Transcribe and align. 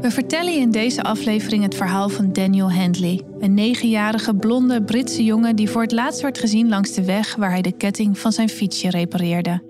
We 0.00 0.10
vertellen 0.10 0.52
je 0.52 0.60
in 0.60 0.70
deze 0.70 1.02
aflevering 1.02 1.62
het 1.62 1.74
verhaal 1.74 2.08
van 2.08 2.32
Daniel 2.32 2.72
Handley, 2.72 3.22
een 3.38 3.54
negenjarige 3.54 4.34
blonde 4.34 4.82
Britse 4.82 5.24
jongen 5.24 5.56
die 5.56 5.70
voor 5.70 5.82
het 5.82 5.92
laatst 5.92 6.20
werd 6.20 6.38
gezien 6.38 6.68
langs 6.68 6.92
de 6.92 7.04
weg 7.04 7.36
waar 7.36 7.50
hij 7.50 7.62
de 7.62 7.72
ketting 7.72 8.18
van 8.18 8.32
zijn 8.32 8.48
fietsje 8.48 8.90
repareerde. 8.90 9.66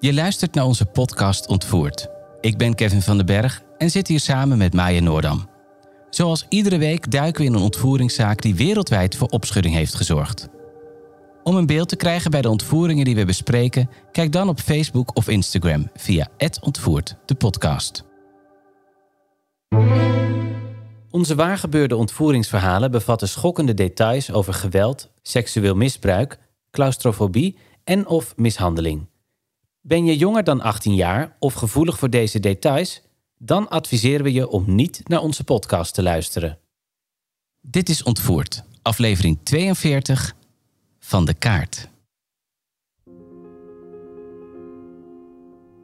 Je 0.00 0.14
luistert 0.14 0.54
naar 0.54 0.64
onze 0.64 0.86
podcast 0.86 1.46
Ontvoerd. 1.48 2.13
Ik 2.44 2.58
ben 2.58 2.74
Kevin 2.74 3.02
van 3.02 3.16
den 3.16 3.26
Berg 3.26 3.62
en 3.78 3.90
zit 3.90 4.08
hier 4.08 4.20
samen 4.20 4.58
met 4.58 4.74
Maya 4.74 5.00
Noordam. 5.00 5.48
Zoals 6.10 6.46
iedere 6.48 6.78
week 6.78 7.10
duiken 7.10 7.42
we 7.42 7.48
in 7.48 7.54
een 7.54 7.62
ontvoeringszaak 7.62 8.42
die 8.42 8.54
wereldwijd 8.54 9.16
voor 9.16 9.28
opschudding 9.28 9.74
heeft 9.74 9.94
gezorgd. 9.94 10.48
Om 11.42 11.56
een 11.56 11.66
beeld 11.66 11.88
te 11.88 11.96
krijgen 11.96 12.30
bij 12.30 12.42
de 12.42 12.48
ontvoeringen 12.48 13.04
die 13.04 13.14
we 13.14 13.24
bespreken, 13.24 13.90
kijk 14.12 14.32
dan 14.32 14.48
op 14.48 14.60
Facebook 14.60 15.16
of 15.16 15.28
Instagram 15.28 15.90
via 15.94 16.28
Ontvoerd, 16.60 17.16
de 17.24 17.34
podcast. 17.34 18.04
Onze 21.10 21.34
waargebeurde 21.34 21.96
ontvoeringsverhalen 21.96 22.90
bevatten 22.90 23.28
schokkende 23.28 23.74
details 23.74 24.32
over 24.32 24.54
geweld, 24.54 25.10
seksueel 25.22 25.74
misbruik, 25.74 26.38
claustrofobie 26.70 27.58
en 27.84 28.06
of 28.06 28.36
mishandeling. 28.36 29.06
Ben 29.86 30.04
je 30.04 30.16
jonger 30.16 30.44
dan 30.44 30.60
18 30.60 30.94
jaar 30.94 31.36
of 31.38 31.54
gevoelig 31.54 31.98
voor 31.98 32.10
deze 32.10 32.40
details? 32.40 33.02
Dan 33.38 33.68
adviseren 33.68 34.24
we 34.24 34.32
je 34.32 34.48
om 34.48 34.74
niet 34.74 35.08
naar 35.08 35.20
onze 35.20 35.44
podcast 35.44 35.94
te 35.94 36.02
luisteren. 36.02 36.58
Dit 37.60 37.88
is 37.88 38.02
Ontvoerd, 38.02 38.62
aflevering 38.82 39.38
42 39.42 40.36
van 40.98 41.24
de 41.24 41.34
kaart. 41.34 41.88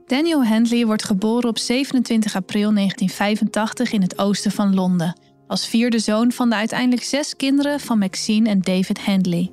Daniel 0.06 0.44
Handley 0.44 0.86
wordt 0.86 1.04
geboren 1.04 1.48
op 1.48 1.58
27 1.58 2.34
april 2.34 2.74
1985 2.74 3.92
in 3.92 4.02
het 4.02 4.18
oosten 4.18 4.50
van 4.50 4.74
Londen, 4.74 5.20
als 5.46 5.66
vierde 5.66 5.98
zoon 5.98 6.32
van 6.32 6.48
de 6.48 6.54
uiteindelijk 6.54 7.02
zes 7.02 7.36
kinderen 7.36 7.80
van 7.80 7.98
Maxine 7.98 8.48
en 8.48 8.60
David 8.60 9.04
Handley. 9.04 9.50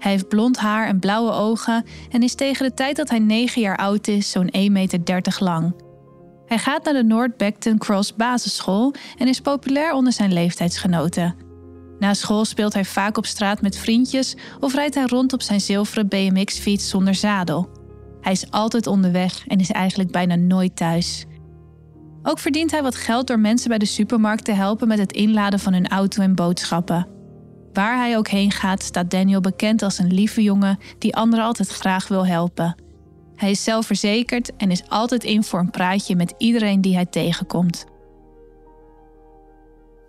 Hij 0.00 0.10
heeft 0.10 0.28
blond 0.28 0.56
haar 0.58 0.86
en 0.86 0.98
blauwe 0.98 1.32
ogen 1.32 1.84
en 2.10 2.22
is 2.22 2.34
tegen 2.34 2.68
de 2.68 2.74
tijd 2.74 2.96
dat 2.96 3.08
hij 3.08 3.18
9 3.18 3.60
jaar 3.60 3.76
oud 3.76 4.08
is 4.08 4.30
zo'n 4.30 4.50
1,30 4.56 4.70
meter 4.70 5.36
lang. 5.38 5.74
Hij 6.46 6.58
gaat 6.58 6.84
naar 6.84 6.94
de 6.94 7.04
North 7.04 7.36
Beckton 7.36 7.78
Cross 7.78 8.14
basisschool 8.14 8.94
en 9.16 9.28
is 9.28 9.40
populair 9.40 9.92
onder 9.92 10.12
zijn 10.12 10.32
leeftijdsgenoten. 10.32 11.34
Na 11.98 12.14
school 12.14 12.44
speelt 12.44 12.74
hij 12.74 12.84
vaak 12.84 13.16
op 13.16 13.26
straat 13.26 13.62
met 13.62 13.78
vriendjes 13.78 14.36
of 14.60 14.74
rijdt 14.74 14.94
hij 14.94 15.06
rond 15.06 15.32
op 15.32 15.42
zijn 15.42 15.60
zilveren 15.60 16.08
BMX-fiets 16.08 16.88
zonder 16.88 17.14
zadel. 17.14 17.68
Hij 18.20 18.32
is 18.32 18.50
altijd 18.50 18.86
onderweg 18.86 19.46
en 19.46 19.58
is 19.58 19.70
eigenlijk 19.70 20.10
bijna 20.10 20.34
nooit 20.34 20.76
thuis. 20.76 21.24
Ook 22.22 22.38
verdient 22.38 22.70
hij 22.70 22.82
wat 22.82 22.94
geld 22.94 23.26
door 23.26 23.38
mensen 23.38 23.68
bij 23.68 23.78
de 23.78 23.86
supermarkt 23.86 24.44
te 24.44 24.52
helpen 24.52 24.88
met 24.88 24.98
het 24.98 25.12
inladen 25.12 25.58
van 25.58 25.72
hun 25.72 25.88
auto 25.88 26.22
en 26.22 26.34
boodschappen. 26.34 27.06
Waar 27.72 27.96
hij 27.96 28.16
ook 28.16 28.28
heen 28.28 28.50
gaat, 28.50 28.82
staat 28.82 29.10
Daniel 29.10 29.40
bekend 29.40 29.82
als 29.82 29.98
een 29.98 30.12
lieve 30.12 30.42
jongen 30.42 30.78
die 30.98 31.16
anderen 31.16 31.44
altijd 31.44 31.68
graag 31.68 32.08
wil 32.08 32.26
helpen. 32.26 32.74
Hij 33.36 33.50
is 33.50 33.64
zelfverzekerd 33.64 34.56
en 34.56 34.70
is 34.70 34.88
altijd 34.88 35.24
in 35.24 35.44
voor 35.44 35.58
een 35.58 35.70
praatje 35.70 36.16
met 36.16 36.34
iedereen 36.38 36.80
die 36.80 36.94
hij 36.94 37.06
tegenkomt. 37.06 37.86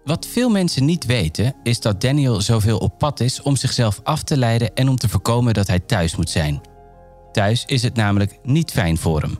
Wat 0.04 0.28
veel 0.28 0.50
mensen 0.50 0.86
niet 0.86 1.06
weten, 1.06 1.56
is 1.64 1.80
dat 1.80 2.02
Daniel 2.02 2.42
zoveel 2.42 2.78
op 2.78 2.98
pad 2.98 3.20
is 3.20 3.42
om 3.42 3.56
zichzelf 3.56 4.00
af 4.04 4.24
te 4.24 4.38
leiden 4.38 4.76
en 4.76 4.90
om 4.90 4.96
te 4.96 5.10
voorkomen 5.10 5.54
dat 5.54 5.68
hij 5.68 5.80
thuis 5.80 6.16
moet 6.16 6.30
zijn. 6.30 6.62
Thuis 7.32 7.64
is 7.66 7.84
het 7.84 7.96
namelijk 7.96 8.38
niet 8.44 8.72
fijn 8.72 8.98
voor 8.98 9.22
hem. 9.22 9.40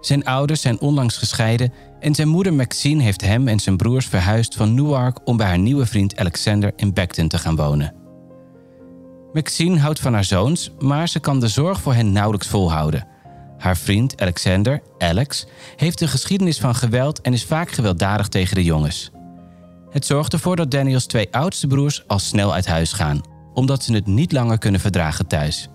Zijn 0.00 0.24
ouders 0.24 0.60
zijn 0.60 0.80
onlangs 0.80 1.16
gescheiden 1.16 1.72
en 2.00 2.14
zijn 2.14 2.28
moeder 2.28 2.54
Maxine 2.54 3.02
heeft 3.02 3.20
hem 3.20 3.48
en 3.48 3.60
zijn 3.60 3.76
broers 3.76 4.06
verhuisd 4.06 4.54
van 4.54 4.74
Newark 4.74 5.18
om 5.24 5.36
bij 5.36 5.46
haar 5.46 5.58
nieuwe 5.58 5.86
vriend 5.86 6.16
Alexander 6.16 6.72
in 6.76 6.92
Beckton 6.92 7.28
te 7.28 7.38
gaan 7.38 7.56
wonen. 7.56 7.94
Maxine 9.32 9.78
houdt 9.78 10.00
van 10.00 10.12
haar 10.12 10.24
zoons, 10.24 10.70
maar 10.78 11.08
ze 11.08 11.20
kan 11.20 11.40
de 11.40 11.48
zorg 11.48 11.80
voor 11.80 11.94
hen 11.94 12.12
nauwelijks 12.12 12.48
volhouden. 12.48 13.06
Haar 13.58 13.76
vriend 13.76 14.20
Alexander, 14.20 14.82
Alex, 14.98 15.46
heeft 15.76 16.00
een 16.00 16.08
geschiedenis 16.08 16.58
van 16.58 16.74
geweld 16.74 17.20
en 17.20 17.32
is 17.32 17.44
vaak 17.44 17.70
gewelddadig 17.70 18.28
tegen 18.28 18.54
de 18.54 18.64
jongens. 18.64 19.10
Het 19.90 20.06
zorgt 20.06 20.32
ervoor 20.32 20.56
dat 20.56 20.70
Daniels 20.70 21.06
twee 21.06 21.28
oudste 21.30 21.66
broers 21.66 22.04
al 22.06 22.18
snel 22.18 22.54
uit 22.54 22.66
huis 22.66 22.92
gaan, 22.92 23.20
omdat 23.54 23.82
ze 23.82 23.92
het 23.92 24.06
niet 24.06 24.32
langer 24.32 24.58
kunnen 24.58 24.80
verdragen 24.80 25.26
thuis. 25.26 25.68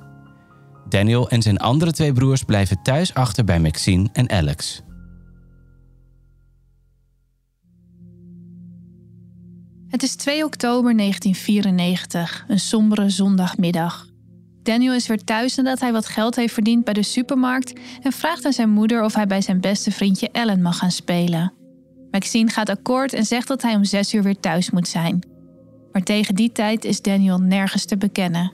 Daniel 0.90 1.30
en 1.30 1.42
zijn 1.42 1.58
andere 1.58 1.92
twee 1.92 2.14
broers 2.14 2.44
blijven 2.44 2.82
thuis 2.84 3.14
achter 3.14 3.44
bij 3.44 3.60
Maxine 3.60 4.10
en 4.14 4.30
Alex. 4.30 4.82
Het 9.94 10.04
is 10.04 10.16
2 10.16 10.44
oktober 10.46 10.98
1994, 10.98 12.46
een 12.48 12.60
sombere 12.60 13.10
zondagmiddag. 13.10 14.08
Daniel 14.64 14.94
is 14.94 15.08
weer 15.08 15.24
thuis 15.24 15.56
nadat 15.56 15.80
hij 15.80 15.92
wat 15.92 16.08
geld 16.08 16.36
heeft 16.36 16.54
verdiend 16.54 16.84
bij 16.84 16.94
de 16.94 17.04
supermarkt 17.04 17.74
en 18.02 18.12
vraagt 18.12 18.46
aan 18.46 18.54
zijn 18.54 18.70
moeder 18.70 19.04
of 19.04 19.14
hij 19.14 19.28
bij 19.28 19.42
zijn 19.42 19.62
beste 19.62 19.92
vriendje 19.92 20.30
Ellen 20.32 20.62
mag 20.62 20.78
gaan 20.78 20.92
spelen. 20.92 21.54
Maxine 22.12 22.50
gaat 22.50 22.70
akkoord 22.70 23.14
en 23.14 23.26
zegt 23.26 23.48
dat 23.48 23.62
hij 23.62 23.76
om 23.76 23.84
6 23.84 24.14
uur 24.14 24.24
weer 24.24 24.40
thuis 24.40 24.70
moet 24.70 24.88
zijn. 24.88 25.28
Maar 25.92 26.04
tegen 26.04 26.36
die 26.36 26.52
tijd 26.52 26.86
is 26.86 27.02
Daniel 27.02 27.40
nergens 27.40 27.86
te 27.86 27.98
bekennen. 27.98 28.54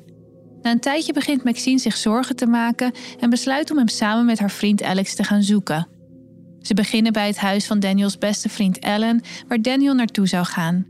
Na 0.61 0.71
een 0.71 0.79
tijdje 0.79 1.13
begint 1.13 1.43
Maxine 1.43 1.79
zich 1.79 1.97
zorgen 1.97 2.35
te 2.35 2.45
maken 2.45 2.91
en 3.19 3.29
besluit 3.29 3.71
om 3.71 3.77
hem 3.77 3.87
samen 3.87 4.25
met 4.25 4.39
haar 4.39 4.51
vriend 4.51 4.83
Alex 4.83 5.15
te 5.15 5.23
gaan 5.23 5.43
zoeken. 5.43 5.87
Ze 6.61 6.73
beginnen 6.73 7.13
bij 7.13 7.27
het 7.27 7.37
huis 7.37 7.65
van 7.65 7.79
Daniels 7.79 8.17
beste 8.17 8.49
vriend 8.49 8.79
Ellen, 8.79 9.21
waar 9.47 9.61
Daniel 9.61 9.93
naartoe 9.93 10.27
zou 10.27 10.45
gaan. 10.45 10.88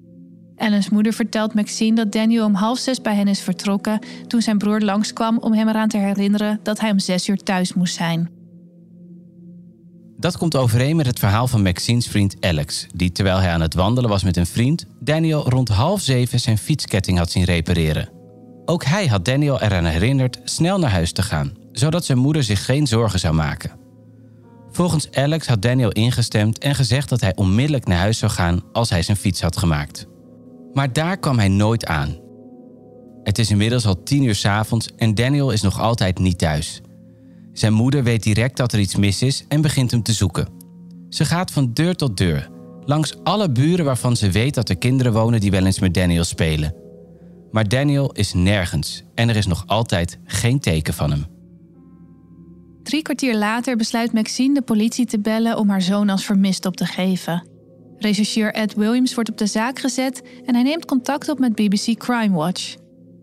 Ellens 0.60 0.90
moeder 0.90 1.14
vertelt 1.14 1.54
Maxine 1.54 1.96
dat 1.96 2.12
Daniel 2.12 2.46
om 2.46 2.54
half 2.54 2.78
zes 2.80 3.02
bij 3.02 3.16
hen 3.16 3.28
is 3.28 3.42
vertrokken 3.42 4.00
toen 4.28 4.42
zijn 4.42 4.58
broer 4.58 4.80
langskwam 4.80 5.38
om 5.38 5.54
hem 5.54 5.68
eraan 5.68 5.88
te 5.88 5.98
herinneren 5.98 6.60
dat 6.64 6.80
hij 6.80 6.92
om 6.92 7.00
zes 7.00 7.28
uur 7.28 7.38
thuis 7.38 7.74
moest 7.74 7.96
zijn. 7.96 8.30
Dat 10.18 10.38
komt 10.38 10.56
overeen 10.56 10.96
met 10.96 11.06
het 11.06 11.20
verhaal 11.20 11.48
van 11.48 11.62
Maxine's 11.62 12.08
vriend 12.08 12.36
Alex, 12.40 12.88
die 12.96 13.12
terwijl 13.12 13.38
hij 13.38 13.52
aan 13.52 13.62
het 13.62 13.74
wandelen 13.74 14.10
was 14.10 14.24
met 14.24 14.38
een 14.38 14.46
vriend, 14.46 14.86
Daniel 15.00 15.50
rond 15.50 15.70
half 15.70 16.02
zeven 16.02 16.40
zijn 16.40 16.58
fietsketting 16.58 17.18
had 17.18 17.32
zien 17.32 17.44
repareren. 17.44 18.10
Ook 18.66 18.84
hij 18.84 19.08
had 19.08 19.26
Daniel 19.26 19.62
eraan 19.62 19.86
herinnerd 19.86 20.40
snel 20.44 20.80
naar 20.80 20.92
huis 20.92 21.12
te 21.12 21.22
gaan, 21.22 21.54
zodat 21.72 22.06
zijn 22.06 22.18
moeder 22.18 22.44
zich 22.44 22.66
geen 22.66 22.88
zorgen 22.88 23.20
zou 23.20 23.34
maken. 23.34 23.72
Volgens 24.72 25.12
Alex 25.12 25.48
had 25.48 25.62
Daniel 25.62 25.92
ingestemd 25.92 26.58
en 26.58 26.76
gezegd 26.76 27.10
dat 27.10 27.22
hij 27.22 27.36
onmiddellijk 27.36 27.88
naar 27.88 27.98
huis 27.98 28.18
zou 28.18 28.32
gaan 28.32 28.62
als 28.74 28.90
hij 28.90 29.02
zijn 29.02 29.18
fiets 29.18 29.42
had 29.42 29.58
gemaakt. 29.58 30.09
Maar 30.74 30.94
daar 30.94 31.18
kwam 31.18 31.38
hij 31.38 31.48
nooit 31.48 31.86
aan. 31.86 32.18
Het 33.24 33.40
is 33.40 33.50
inmiddels 33.50 33.86
al 33.86 34.04
tien 34.04 34.24
uur 34.24 34.36
s 34.36 34.46
avonds 34.46 34.90
en 34.96 35.16
Daniel 35.16 35.52
is 35.52 35.62
nog 35.62 35.80
altijd 35.80 36.20
niet 36.20 36.38
thuis. 36.38 36.82
Zijn 37.54 37.74
moeder 37.74 38.04
weet 38.04 38.24
direct 38.24 38.58
dat 38.58 38.74
er 38.74 38.80
iets 38.80 38.96
mis 38.96 39.22
is 39.22 39.46
en 39.48 39.62
begint 39.62 39.92
hem 39.92 40.04
te 40.04 40.14
zoeken. 40.14 40.48
Ze 41.10 41.26
gaat 41.26 41.52
van 41.52 41.74
deur 41.74 41.96
tot 41.96 42.18
deur, 42.18 42.50
langs 42.86 43.16
alle 43.24 43.52
buren 43.52 43.86
waarvan 43.86 44.16
ze 44.16 44.32
weet 44.32 44.54
dat 44.54 44.70
er 44.70 44.78
kinderen 44.78 45.14
wonen 45.14 45.40
die 45.40 45.52
wel 45.52 45.66
eens 45.66 45.80
met 45.80 45.94
Daniel 45.94 46.24
spelen. 46.24 46.76
Maar 47.52 47.68
Daniel 47.68 48.12
is 48.12 48.34
nergens 48.34 49.04
en 49.16 49.30
er 49.30 49.36
is 49.36 49.48
nog 49.48 49.64
altijd 49.68 50.20
geen 50.26 50.60
teken 50.60 50.94
van 50.94 51.12
hem. 51.12 51.26
Drie 52.84 53.02
kwartier 53.02 53.38
later 53.38 53.78
besluit 53.78 54.14
Maxine 54.14 54.54
de 54.54 54.62
politie 54.62 55.06
te 55.06 55.20
bellen 55.20 55.58
om 55.58 55.70
haar 55.70 55.82
zoon 55.82 56.10
als 56.10 56.26
vermist 56.26 56.66
op 56.66 56.76
te 56.76 56.86
geven. 56.86 57.48
Rechercheur 58.00 58.54
Ed 58.54 58.74
Williams 58.74 59.14
wordt 59.14 59.30
op 59.30 59.38
de 59.38 59.46
zaak 59.46 59.80
gezet 59.80 60.22
en 60.46 60.54
hij 60.54 60.64
neemt 60.64 60.86
contact 60.86 61.30
op 61.30 61.40
met 61.40 61.56
BBC 61.56 61.98
Crime 61.98 62.36
Watch. 62.36 62.76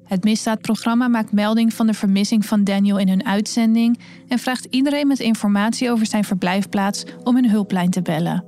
Het 0.04 0.24
misdaadprogramma 0.24 1.08
maakt 1.08 1.32
melding 1.32 1.74
van 1.74 1.86
de 1.86 1.94
vermissing 1.94 2.46
van 2.46 2.64
Daniel 2.64 2.98
in 2.98 3.08
hun 3.08 3.24
uitzending 3.24 4.00
en 4.28 4.38
vraagt 4.38 4.64
iedereen 4.64 5.06
met 5.06 5.20
informatie 5.20 5.90
over 5.90 6.06
zijn 6.06 6.24
verblijfplaats 6.24 7.04
om 7.22 7.34
hun 7.34 7.50
hulplijn 7.50 7.90
te 7.90 8.02
bellen. 8.02 8.44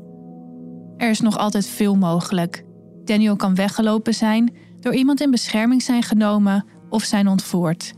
Er 0.97 1.11
is 1.11 1.21
nog 1.21 1.39
altijd 1.39 1.67
veel 1.67 1.97
mogelijk. 1.97 2.65
Daniel 3.05 3.37
kan 3.37 3.55
weggelopen 3.55 4.15
zijn, 4.15 4.55
door 4.81 4.95
iemand 4.95 5.21
in 5.21 5.31
bescherming 5.31 5.83
zijn 5.83 6.03
genomen 6.03 6.65
of 6.89 7.03
zijn 7.03 7.29
ontvoerd. 7.29 7.93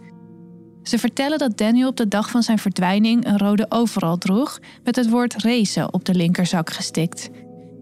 Ze 0.83 0.99
vertellen 0.99 1.39
dat 1.39 1.57
Daniel 1.57 1.89
op 1.89 1.97
de 1.97 2.09
dag 2.09 2.31
van 2.31 2.43
zijn 2.43 2.59
verdwijning 2.59 3.27
een 3.27 3.39
rode 3.39 3.67
overal 3.69 4.19
droeg 4.19 4.59
met 4.85 4.97
het 4.97 5.11
woord 5.11 5.43
race 5.43 5.91
op 5.91 6.05
de 6.05 6.15
linkerzak 6.15 6.71
gestikt. 6.71 7.31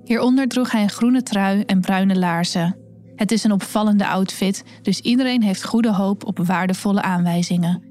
Hieronder 0.09 0.49
droeg 0.49 0.73
hij 0.73 0.83
een 0.83 0.91
groene 0.91 1.23
trui 1.23 1.63
en 1.67 1.81
bruine 1.81 2.19
laarzen. 2.19 2.77
Het 3.17 3.33
is 3.33 3.45
een 3.45 3.53
opvallende 3.53 4.07
outfit, 4.07 4.65
dus 4.83 5.01
iedereen 5.01 5.43
heeft 5.43 5.65
goede 5.65 5.93
hoop 5.93 6.27
op 6.27 6.39
waardevolle 6.39 7.03
aanwijzingen. 7.03 7.83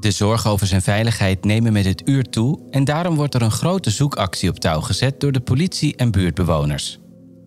De 0.00 0.10
zorgen 0.10 0.50
over 0.50 0.66
zijn 0.66 0.82
veiligheid 0.82 1.44
nemen 1.44 1.72
met 1.72 1.84
het 1.84 2.08
uur 2.08 2.22
toe 2.22 2.60
en 2.70 2.84
daarom 2.84 3.14
wordt 3.14 3.34
er 3.34 3.42
een 3.42 3.50
grote 3.50 3.90
zoekactie 3.90 4.48
op 4.48 4.58
touw 4.58 4.80
gezet 4.80 5.20
door 5.20 5.32
de 5.32 5.40
politie 5.40 5.96
en 5.96 6.10
buurtbewoners. 6.10 6.98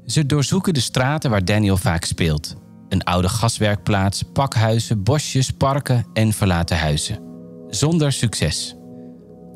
Ze 0.06 0.26
doorzoeken 0.26 0.74
de 0.74 0.80
straten 0.80 1.30
waar 1.30 1.46
Daniel 1.46 1.78
vaak 1.78 2.04
speelt. 2.04 2.56
Een 2.88 3.04
oude 3.04 3.30
gaswerkplaats, 3.30 4.24
pakhuizen, 4.34 5.04
bosjes, 5.04 5.52
parken 5.52 6.06
en 6.14 6.34
verlaten 6.34 6.78
huizen. 6.78 7.20
Zonder 7.68 8.12
succes. 8.12 8.79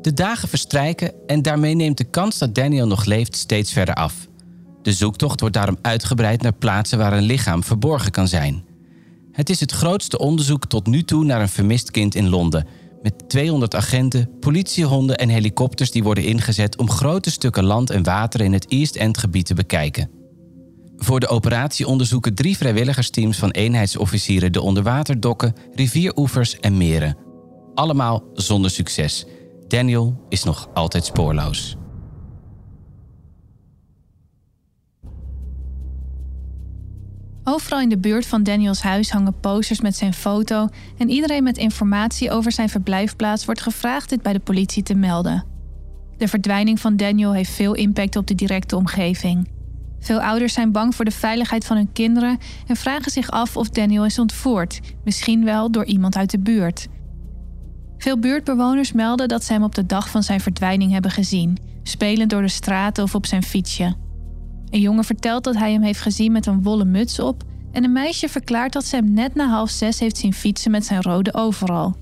De 0.04 0.14
dagen 0.14 0.48
verstrijken 0.48 1.12
en 1.26 1.42
daarmee 1.42 1.74
neemt 1.74 1.98
de 1.98 2.04
kans 2.04 2.38
dat 2.38 2.54
Daniel 2.54 2.86
nog 2.86 3.04
leeft 3.04 3.36
steeds 3.36 3.72
verder 3.72 3.94
af. 3.94 4.26
De 4.82 4.92
zoektocht 4.92 5.40
wordt 5.40 5.54
daarom 5.54 5.78
uitgebreid 5.82 6.42
naar 6.42 6.52
plaatsen 6.52 6.98
waar 6.98 7.12
een 7.12 7.22
lichaam 7.22 7.62
verborgen 7.62 8.10
kan 8.10 8.28
zijn. 8.28 8.64
Het 9.32 9.50
is 9.50 9.60
het 9.60 9.72
grootste 9.72 10.18
onderzoek 10.18 10.66
tot 10.66 10.86
nu 10.86 11.02
toe 11.02 11.24
naar 11.24 11.40
een 11.40 11.48
vermist 11.48 11.90
kind 11.90 12.14
in 12.14 12.28
Londen. 12.28 12.66
Met 13.02 13.28
200 13.28 13.74
agenten, 13.74 14.30
politiehonden 14.40 15.16
en 15.16 15.28
helikopters 15.28 15.90
die 15.90 16.02
worden 16.02 16.24
ingezet 16.24 16.76
om 16.76 16.90
grote 16.90 17.30
stukken 17.30 17.64
land 17.64 17.90
en 17.90 18.02
water 18.02 18.40
in 18.40 18.52
het 18.52 18.68
East 18.68 18.96
End 18.96 19.18
gebied 19.18 19.46
te 19.46 19.54
bekijken. 19.54 20.10
Voor 20.96 21.20
de 21.20 21.28
operatie 21.28 21.86
onderzoeken 21.86 22.34
drie 22.34 22.56
vrijwilligersteams 22.56 23.38
van 23.38 23.50
eenheidsofficieren 23.50 24.52
de 24.52 24.60
onderwaterdokken, 24.60 25.54
rivieroevers 25.74 26.60
en 26.60 26.76
meren. 26.76 27.16
Allemaal 27.74 28.22
zonder 28.34 28.70
succes. 28.70 29.26
Daniel 29.68 30.24
is 30.28 30.44
nog 30.44 30.68
altijd 30.74 31.04
spoorloos. 31.04 31.76
Overal 37.44 37.80
in 37.80 37.88
de 37.88 37.98
buurt 37.98 38.26
van 38.26 38.42
Daniels 38.42 38.82
huis 38.82 39.10
hangen 39.10 39.40
posters 39.40 39.80
met 39.80 39.96
zijn 39.96 40.14
foto 40.14 40.68
en 40.98 41.08
iedereen 41.08 41.42
met 41.42 41.58
informatie 41.58 42.30
over 42.30 42.52
zijn 42.52 42.68
verblijfplaats 42.68 43.44
wordt 43.44 43.60
gevraagd 43.60 44.08
dit 44.08 44.22
bij 44.22 44.32
de 44.32 44.40
politie 44.40 44.82
te 44.82 44.94
melden. 44.94 45.44
De 46.16 46.28
verdwijning 46.28 46.80
van 46.80 46.96
Daniel 46.96 47.32
heeft 47.32 47.50
veel 47.50 47.74
impact 47.74 48.16
op 48.16 48.26
de 48.26 48.34
directe 48.34 48.76
omgeving. 48.76 49.48
Veel 49.98 50.20
ouders 50.20 50.52
zijn 50.52 50.72
bang 50.72 50.94
voor 50.94 51.04
de 51.04 51.10
veiligheid 51.10 51.64
van 51.64 51.76
hun 51.76 51.92
kinderen 51.92 52.38
en 52.66 52.76
vragen 52.76 53.10
zich 53.10 53.30
af 53.30 53.56
of 53.56 53.68
Daniel 53.68 54.04
is 54.04 54.18
ontvoerd, 54.18 54.80
misschien 55.04 55.44
wel 55.44 55.70
door 55.70 55.84
iemand 55.84 56.16
uit 56.16 56.30
de 56.30 56.38
buurt. 56.38 56.88
Veel 58.04 58.18
buurtbewoners 58.18 58.92
melden 58.92 59.28
dat 59.28 59.44
ze 59.44 59.52
hem 59.52 59.62
op 59.62 59.74
de 59.74 59.86
dag 59.86 60.08
van 60.08 60.22
zijn 60.22 60.40
verdwijning 60.40 60.92
hebben 60.92 61.10
gezien, 61.10 61.58
spelend 61.82 62.30
door 62.30 62.42
de 62.42 62.48
straten 62.48 63.04
of 63.04 63.14
op 63.14 63.26
zijn 63.26 63.42
fietsje. 63.42 63.94
Een 64.70 64.80
jongen 64.80 65.04
vertelt 65.04 65.44
dat 65.44 65.56
hij 65.56 65.72
hem 65.72 65.82
heeft 65.82 66.00
gezien 66.00 66.32
met 66.32 66.46
een 66.46 66.62
wollen 66.62 66.90
muts 66.90 67.18
op 67.18 67.42
en 67.72 67.84
een 67.84 67.92
meisje 67.92 68.28
verklaart 68.28 68.72
dat 68.72 68.84
ze 68.84 68.96
hem 68.96 69.12
net 69.12 69.34
na 69.34 69.48
half 69.48 69.70
zes 69.70 69.98
heeft 69.98 70.16
zien 70.16 70.34
fietsen 70.34 70.70
met 70.70 70.84
zijn 70.84 71.02
rode 71.02 71.34
overal. 71.34 71.96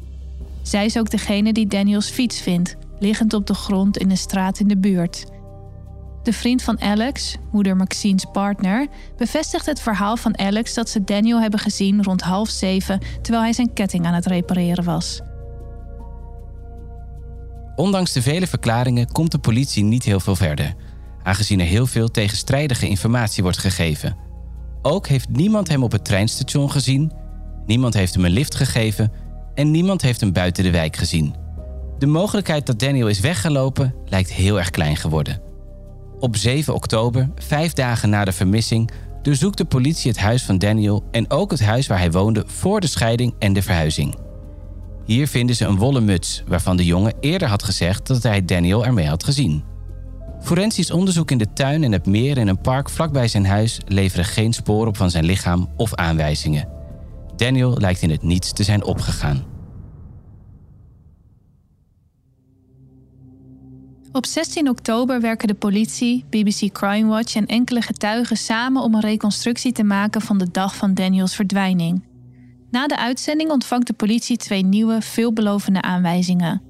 Zij 0.62 0.84
is 0.84 0.98
ook 0.98 1.10
degene 1.10 1.52
die 1.52 1.66
Daniels 1.66 2.10
fiets 2.10 2.40
vindt, 2.40 2.76
liggend 2.98 3.32
op 3.32 3.46
de 3.46 3.54
grond 3.54 3.98
in 3.98 4.10
een 4.10 4.16
straat 4.16 4.58
in 4.58 4.68
de 4.68 4.78
buurt. 4.78 5.26
De 6.22 6.32
vriend 6.32 6.62
van 6.62 6.80
Alex, 6.80 7.36
moeder 7.52 7.76
Maxine's 7.76 8.26
partner, 8.32 8.86
bevestigt 9.16 9.66
het 9.66 9.80
verhaal 9.80 10.16
van 10.16 10.38
Alex 10.38 10.74
dat 10.74 10.88
ze 10.88 11.04
Daniel 11.04 11.40
hebben 11.40 11.60
gezien 11.60 12.02
rond 12.02 12.20
half 12.20 12.48
zeven 12.48 13.00
terwijl 13.20 13.44
hij 13.44 13.52
zijn 13.52 13.72
ketting 13.72 14.06
aan 14.06 14.14
het 14.14 14.26
repareren 14.26 14.84
was. 14.84 15.22
Ondanks 17.76 18.12
de 18.12 18.22
vele 18.22 18.46
verklaringen 18.46 19.12
komt 19.12 19.30
de 19.30 19.38
politie 19.38 19.84
niet 19.84 20.04
heel 20.04 20.20
veel 20.20 20.36
verder, 20.36 20.74
aangezien 21.22 21.60
er 21.60 21.66
heel 21.66 21.86
veel 21.86 22.10
tegenstrijdige 22.10 22.88
informatie 22.88 23.42
wordt 23.42 23.58
gegeven. 23.58 24.16
Ook 24.82 25.06
heeft 25.06 25.28
niemand 25.28 25.68
hem 25.68 25.82
op 25.82 25.92
het 25.92 26.04
treinstation 26.04 26.70
gezien, 26.70 27.12
niemand 27.66 27.94
heeft 27.94 28.14
hem 28.14 28.24
een 28.24 28.30
lift 28.30 28.54
gegeven 28.54 29.12
en 29.54 29.70
niemand 29.70 30.02
heeft 30.02 30.20
hem 30.20 30.32
buiten 30.32 30.64
de 30.64 30.70
wijk 30.70 30.96
gezien. 30.96 31.34
De 31.98 32.06
mogelijkheid 32.06 32.66
dat 32.66 32.78
Daniel 32.78 33.08
is 33.08 33.20
weggelopen 33.20 33.94
lijkt 34.04 34.32
heel 34.32 34.58
erg 34.58 34.70
klein 34.70 34.96
geworden. 34.96 35.40
Op 36.18 36.36
7 36.36 36.74
oktober, 36.74 37.30
vijf 37.34 37.72
dagen 37.72 38.10
na 38.10 38.24
de 38.24 38.32
vermissing, 38.32 38.90
doorzoekt 39.22 39.58
de 39.58 39.64
politie 39.64 40.10
het 40.10 40.20
huis 40.20 40.42
van 40.42 40.58
Daniel 40.58 41.04
en 41.10 41.30
ook 41.30 41.50
het 41.50 41.60
huis 41.60 41.86
waar 41.86 41.98
hij 41.98 42.10
woonde 42.10 42.44
voor 42.46 42.80
de 42.80 42.86
scheiding 42.86 43.34
en 43.38 43.52
de 43.52 43.62
verhuizing. 43.62 44.14
Hier 45.04 45.28
vinden 45.28 45.56
ze 45.56 45.64
een 45.64 45.76
wollen 45.76 46.04
muts, 46.04 46.42
waarvan 46.46 46.76
de 46.76 46.84
jongen 46.84 47.14
eerder 47.20 47.48
had 47.48 47.62
gezegd 47.62 48.06
dat 48.06 48.22
hij 48.22 48.44
Daniel 48.44 48.84
ermee 48.84 49.06
had 49.06 49.24
gezien. 49.24 49.62
Forensisch 50.40 50.90
onderzoek 50.90 51.30
in 51.30 51.38
de 51.38 51.52
tuin 51.52 51.84
en 51.84 51.92
het 51.92 52.06
meer 52.06 52.38
in 52.38 52.48
een 52.48 52.60
park 52.60 52.90
vlakbij 52.90 53.28
zijn 53.28 53.46
huis 53.46 53.80
leveren 53.86 54.24
geen 54.24 54.52
spoor 54.52 54.86
op 54.86 54.96
van 54.96 55.10
zijn 55.10 55.24
lichaam 55.24 55.70
of 55.76 55.94
aanwijzingen. 55.94 56.68
Daniel 57.36 57.76
lijkt 57.78 58.02
in 58.02 58.10
het 58.10 58.22
niets 58.22 58.52
te 58.52 58.62
zijn 58.62 58.84
opgegaan. 58.84 59.44
Op 64.12 64.26
16 64.26 64.68
oktober 64.68 65.20
werken 65.20 65.48
de 65.48 65.54
politie, 65.54 66.24
BBC 66.30 66.72
Crime 66.72 67.08
Watch 67.08 67.36
en 67.36 67.46
enkele 67.46 67.80
getuigen 67.80 68.36
samen 68.36 68.82
om 68.82 68.94
een 68.94 69.00
reconstructie 69.00 69.72
te 69.72 69.82
maken 69.82 70.20
van 70.20 70.38
de 70.38 70.50
dag 70.50 70.76
van 70.76 70.94
Daniels 70.94 71.34
verdwijning. 71.34 72.02
Na 72.72 72.86
de 72.86 72.96
uitzending 72.96 73.50
ontvangt 73.50 73.86
de 73.86 73.92
politie 73.92 74.36
twee 74.36 74.64
nieuwe, 74.64 75.02
veelbelovende 75.02 75.82
aanwijzingen. 75.82 76.62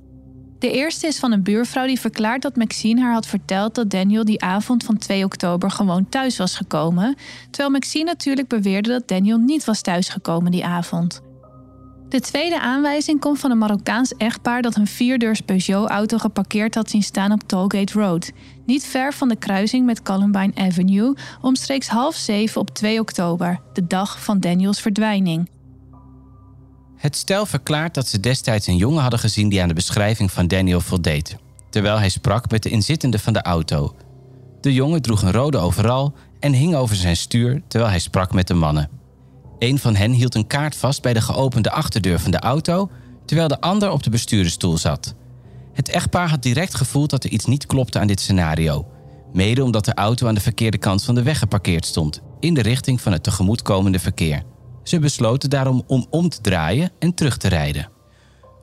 De 0.59 0.71
eerste 0.71 1.07
is 1.07 1.19
van 1.19 1.33
een 1.33 1.43
buurvrouw 1.43 1.87
die 1.87 2.01
verklaart 2.01 2.43
dat 2.43 2.57
Maxine 2.57 3.01
haar 3.01 3.13
had 3.13 3.27
verteld 3.27 3.75
dat 3.75 3.91
Daniel 3.91 4.25
die 4.25 4.43
avond 4.43 4.85
van 4.85 4.99
2 4.99 5.25
oktober 5.25 5.71
gewoon 5.71 6.09
thuis 6.09 6.37
was 6.37 6.57
gekomen, 6.57 7.17
terwijl 7.51 7.71
Maxine 7.71 8.05
natuurlijk 8.05 8.49
beweerde 8.49 8.89
dat 8.89 9.09
Daniel 9.09 9.39
niet 9.39 9.65
was 9.65 9.81
thuisgekomen 9.81 10.51
die 10.51 10.65
avond. 10.65 11.21
De 12.09 12.21
tweede 12.21 12.61
aanwijzing 12.61 13.21
komt 13.21 13.39
van 13.39 13.51
een 13.51 13.59
Marokkaans 13.59 14.17
echtpaar 14.17 14.63
dat 14.63 14.77
een 14.77 14.87
vierdeurs 14.87 15.41
Peugeot-auto 15.41 16.19
geparkeerd 16.19 16.75
had 16.75 16.91
zien 16.91 17.03
staan 17.03 17.33
op 17.33 17.43
Tollgate 17.47 17.99
Road, 17.99 18.31
niet 18.67 18.85
ver 18.85 19.13
van 19.13 19.29
de 19.29 19.37
kruising 19.37 19.87
met 19.87 20.03
Columbine 20.03 20.55
Avenue, 20.55 21.15
omstreeks 21.41 21.89
half 21.89 22.15
zeven 22.15 22.61
op 22.61 22.71
2 22.71 23.01
oktober, 23.01 23.61
de 23.73 23.87
dag 23.87 24.25
van 24.25 24.41
Daniels 24.41 24.81
verdwijning. 24.81 25.49
Het 27.03 27.17
stel 27.17 27.47
verklaart 27.47 27.95
dat 27.95 28.09
ze 28.09 28.21
destijds 28.21 28.67
een 28.67 28.77
jongen 28.77 29.03
hadden 29.03 29.19
gezien 29.19 29.49
die 29.49 29.63
aan 29.63 29.69
de 29.69 29.75
beschrijving 29.75 30.33
van 30.33 30.49
Daniel 30.49 30.81
voldeed, 30.81 31.37
terwijl 31.71 31.99
hij 31.99 32.09
sprak 32.09 32.51
met 32.51 32.63
de 32.63 32.69
inzittende 32.69 33.19
van 33.19 33.33
de 33.33 33.43
auto. 33.43 33.95
De 34.61 34.73
jongen 34.73 35.03
droeg 35.03 35.23
een 35.23 35.33
rode 35.33 35.59
overal 35.59 36.15
en 36.41 36.53
hing 36.53 36.75
over 36.75 36.97
zijn 36.97 37.17
stuur 37.17 37.63
terwijl 37.69 37.91
hij 37.91 38.01
sprak 38.01 38.33
met 38.33 38.47
de 38.47 38.55
mannen. 38.55 38.89
Een 39.59 39.79
van 39.79 39.95
hen 39.95 40.13
hield 40.13 40.35
een 40.35 40.47
kaart 40.47 40.77
vast 40.77 41.03
bij 41.03 41.13
de 41.13 41.21
geopende 41.21 41.71
achterdeur 41.71 42.21
van 42.21 42.31
de 42.31 42.41
auto, 42.41 42.91
terwijl 43.27 43.49
de 43.49 43.61
ander 43.61 43.91
op 43.91 44.03
de 44.03 44.11
bestuurdersstoel 44.11 44.79
zat. 44.79 45.15
Het 45.73 45.89
echtpaar 45.89 46.29
had 46.29 46.43
direct 46.43 46.75
gevoeld 46.75 47.11
dat 47.11 47.25
er 47.25 47.31
iets 47.31 47.45
niet 47.45 47.67
klopte 47.67 47.99
aan 47.99 48.07
dit 48.07 48.21
scenario, 48.21 48.87
mede 49.33 49.65
omdat 49.65 49.85
de 49.85 49.95
auto 49.95 50.27
aan 50.27 50.35
de 50.35 50.41
verkeerde 50.41 50.79
kant 50.79 51.05
van 51.05 51.15
de 51.15 51.23
weg 51.23 51.39
geparkeerd 51.39 51.87
stond, 51.87 52.21
in 52.41 52.55
de 52.55 52.63
richting 52.63 53.01
van 53.01 53.13
het 53.13 53.23
tegemoetkomende 53.23 53.99
verkeer. 53.99 54.43
Ze 54.83 54.99
besloten 54.99 55.51
daarom 55.51 55.83
om 55.87 56.07
om 56.11 56.29
te 56.29 56.41
draaien 56.41 56.91
en 56.99 57.15
terug 57.15 57.37
te 57.37 57.49
rijden. 57.49 57.89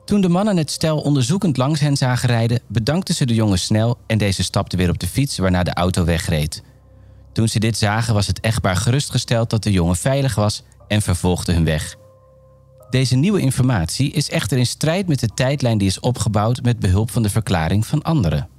Toen 0.06 0.22
de 0.22 0.30
mannen 0.30 0.58
het 0.58 0.72
stel 0.72 1.00
onderzoekend 1.00 1.58
langs 1.58 1.80
hen 1.80 1.98
zagen 1.98 2.30
rijden, 2.30 2.62
bedankten 2.68 3.16
ze 3.16 3.26
de 3.26 3.34
jongen 3.34 3.60
snel 3.60 3.98
en 4.08 4.18
deze 4.18 4.44
stapte 4.44 4.78
weer 4.78 4.90
op 4.90 5.00
de 5.00 5.08
fiets 5.08 5.38
waarna 5.38 5.64
de 5.64 5.74
auto 5.74 6.04
wegreed. 6.04 6.64
Toen 7.34 7.48
ze 7.48 7.60
dit 7.60 7.78
zagen, 7.78 8.14
was 8.14 8.28
het 8.28 8.40
echtpaar 8.40 8.76
gerustgesteld 8.76 9.50
dat 9.50 9.64
de 9.64 9.72
jongen 9.72 9.96
veilig 9.96 10.36
was 10.36 10.64
en 10.88 11.02
vervolgde 11.02 11.54
hun 11.54 11.66
weg. 11.66 11.96
Deze 12.90 13.16
nieuwe 13.16 13.40
informatie 13.40 14.12
is 14.12 14.30
echter 14.30 14.58
in 14.58 14.66
strijd 14.66 15.08
met 15.08 15.20
de 15.20 15.30
tijdlijn 15.34 15.78
die 15.78 15.88
is 15.88 16.00
opgebouwd 16.00 16.62
met 16.62 16.80
behulp 16.80 17.12
van 17.12 17.24
de 17.24 17.30
verklaring 17.30 17.88
van 17.88 18.02
anderen. 18.02 18.50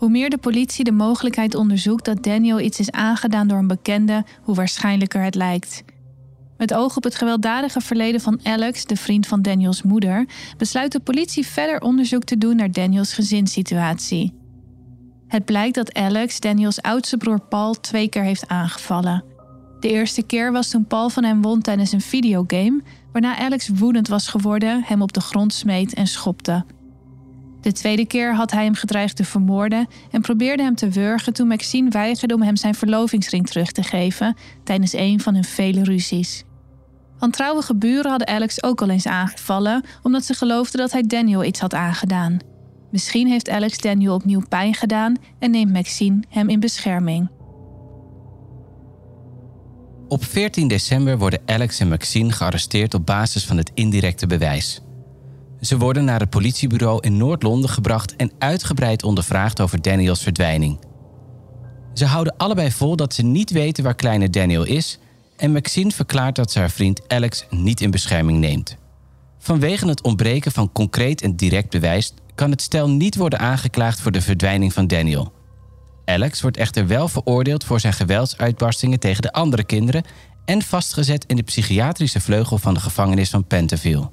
Hoe 0.00 0.10
meer 0.10 0.30
de 0.30 0.38
politie 0.38 0.84
de 0.84 0.92
mogelijkheid 0.92 1.54
onderzoekt 1.54 2.04
dat 2.04 2.22
Daniel 2.22 2.60
iets 2.60 2.78
is 2.78 2.90
aangedaan 2.90 3.48
door 3.48 3.58
een 3.58 3.66
bekende, 3.66 4.24
hoe 4.42 4.54
waarschijnlijker 4.54 5.22
het 5.22 5.34
lijkt. 5.34 5.82
Met 6.56 6.74
oog 6.74 6.96
op 6.96 7.04
het 7.04 7.14
gewelddadige 7.14 7.80
verleden 7.80 8.20
van 8.20 8.40
Alex, 8.42 8.84
de 8.84 8.96
vriend 8.96 9.26
van 9.26 9.42
Daniels 9.42 9.82
moeder, 9.82 10.28
besluit 10.56 10.92
de 10.92 11.00
politie 11.00 11.46
verder 11.46 11.80
onderzoek 11.80 12.24
te 12.24 12.38
doen 12.38 12.56
naar 12.56 12.72
Daniels 12.72 13.12
gezinssituatie. 13.12 14.34
Het 15.28 15.44
blijkt 15.44 15.74
dat 15.74 15.94
Alex 15.94 16.40
Daniels 16.40 16.82
oudste 16.82 17.16
broer 17.16 17.40
Paul 17.40 17.74
twee 17.74 18.08
keer 18.08 18.24
heeft 18.24 18.48
aangevallen. 18.48 19.24
De 19.80 19.88
eerste 19.88 20.22
keer 20.22 20.52
was 20.52 20.70
toen 20.70 20.86
Paul 20.86 21.10
van 21.10 21.24
hem 21.24 21.42
won 21.42 21.60
tijdens 21.60 21.92
een 21.92 22.00
videogame, 22.00 22.82
waarna 23.12 23.38
Alex 23.38 23.68
woedend 23.68 24.08
was 24.08 24.28
geworden, 24.28 24.82
hem 24.84 25.02
op 25.02 25.12
de 25.12 25.20
grond 25.20 25.54
smeet 25.54 25.94
en 25.94 26.06
schopte. 26.06 26.64
De 27.60 27.72
tweede 27.72 28.06
keer 28.06 28.34
had 28.34 28.50
hij 28.50 28.64
hem 28.64 28.74
gedreigd 28.74 29.16
te 29.16 29.24
vermoorden 29.24 29.88
en 30.10 30.20
probeerde 30.20 30.62
hem 30.62 30.74
te 30.74 30.88
wurgen 30.88 31.32
toen 31.32 31.48
Maxine 31.48 31.90
weigerde 31.90 32.34
om 32.34 32.42
hem 32.42 32.56
zijn 32.56 32.74
verlovingsring 32.74 33.46
terug 33.46 33.72
te 33.72 33.82
geven 33.82 34.36
tijdens 34.64 34.92
een 34.92 35.20
van 35.20 35.34
hun 35.34 35.44
vele 35.44 35.84
ruzies. 35.84 36.44
Wantrouwige 37.18 37.74
buren 37.74 38.10
hadden 38.10 38.28
Alex 38.28 38.62
ook 38.62 38.82
al 38.82 38.88
eens 38.88 39.06
aangevallen 39.06 39.84
omdat 40.02 40.24
ze 40.24 40.34
geloofden 40.34 40.80
dat 40.80 40.92
hij 40.92 41.02
Daniel 41.02 41.44
iets 41.44 41.60
had 41.60 41.74
aangedaan. 41.74 42.38
Misschien 42.90 43.28
heeft 43.28 43.48
Alex 43.48 43.78
Daniel 43.78 44.14
opnieuw 44.14 44.42
pijn 44.48 44.74
gedaan 44.74 45.16
en 45.38 45.50
neemt 45.50 45.72
Maxine 45.72 46.22
hem 46.28 46.48
in 46.48 46.60
bescherming. 46.60 47.30
Op 50.08 50.24
14 50.24 50.68
december 50.68 51.18
worden 51.18 51.40
Alex 51.46 51.80
en 51.80 51.88
Maxine 51.88 52.32
gearresteerd 52.32 52.94
op 52.94 53.06
basis 53.06 53.44
van 53.44 53.56
het 53.56 53.70
indirecte 53.74 54.26
bewijs. 54.26 54.80
Ze 55.60 55.78
worden 55.78 56.04
naar 56.04 56.20
het 56.20 56.30
politiebureau 56.30 57.00
in 57.00 57.16
Noord-Londen 57.16 57.70
gebracht 57.70 58.16
en 58.16 58.32
uitgebreid 58.38 59.02
ondervraagd 59.02 59.60
over 59.60 59.82
Daniels 59.82 60.22
verdwijning. 60.22 60.78
Ze 61.94 62.04
houden 62.04 62.36
allebei 62.36 62.70
vol 62.70 62.96
dat 62.96 63.14
ze 63.14 63.22
niet 63.22 63.50
weten 63.50 63.84
waar 63.84 63.94
kleine 63.94 64.30
Daniel 64.30 64.64
is 64.64 64.98
en 65.36 65.52
Maxine 65.52 65.90
verklaart 65.90 66.36
dat 66.36 66.50
ze 66.50 66.58
haar 66.58 66.70
vriend 66.70 67.08
Alex 67.08 67.46
niet 67.50 67.80
in 67.80 67.90
bescherming 67.90 68.38
neemt. 68.38 68.76
Vanwege 69.38 69.88
het 69.88 70.02
ontbreken 70.02 70.52
van 70.52 70.72
concreet 70.72 71.22
en 71.22 71.36
direct 71.36 71.70
bewijs 71.70 72.14
kan 72.34 72.50
het 72.50 72.62
stel 72.62 72.90
niet 72.90 73.16
worden 73.16 73.38
aangeklaagd 73.38 74.00
voor 74.00 74.12
de 74.12 74.22
verdwijning 74.22 74.72
van 74.72 74.86
Daniel. 74.86 75.32
Alex 76.04 76.40
wordt 76.40 76.56
echter 76.56 76.86
wel 76.86 77.08
veroordeeld 77.08 77.64
voor 77.64 77.80
zijn 77.80 77.92
geweldsuitbarstingen 77.92 79.00
tegen 79.00 79.22
de 79.22 79.32
andere 79.32 79.64
kinderen 79.64 80.04
en 80.44 80.62
vastgezet 80.62 81.24
in 81.24 81.36
de 81.36 81.42
psychiatrische 81.42 82.20
vleugel 82.20 82.58
van 82.58 82.74
de 82.74 82.80
gevangenis 82.80 83.30
van 83.30 83.46
Pentonville. 83.46 84.10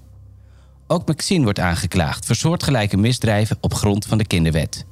Ook 0.88 1.08
Maxine 1.08 1.44
wordt 1.44 1.60
aangeklaagd 1.60 2.26
voor 2.26 2.36
soortgelijke 2.36 2.98
misdrijven 2.98 3.58
op 3.62 3.74
grond 3.74 4.06
van 4.06 4.18
de 4.18 4.28
kinderwet. 4.28 4.86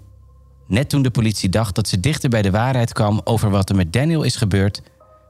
Net 0.68 0.90
toen 0.90 1.02
de 1.02 1.12
politie 1.12 1.50
dacht 1.50 1.76
dat 1.76 1.88
ze 1.88 2.00
dichter 2.00 2.30
bij 2.30 2.42
de 2.42 2.52
waarheid 2.52 2.94
kwam 2.94 3.22
over 3.24 3.50
wat 3.50 3.70
er 3.70 3.76
met 3.76 3.94
Daniel 3.94 4.24
is 4.24 4.36
gebeurd, 4.36 4.82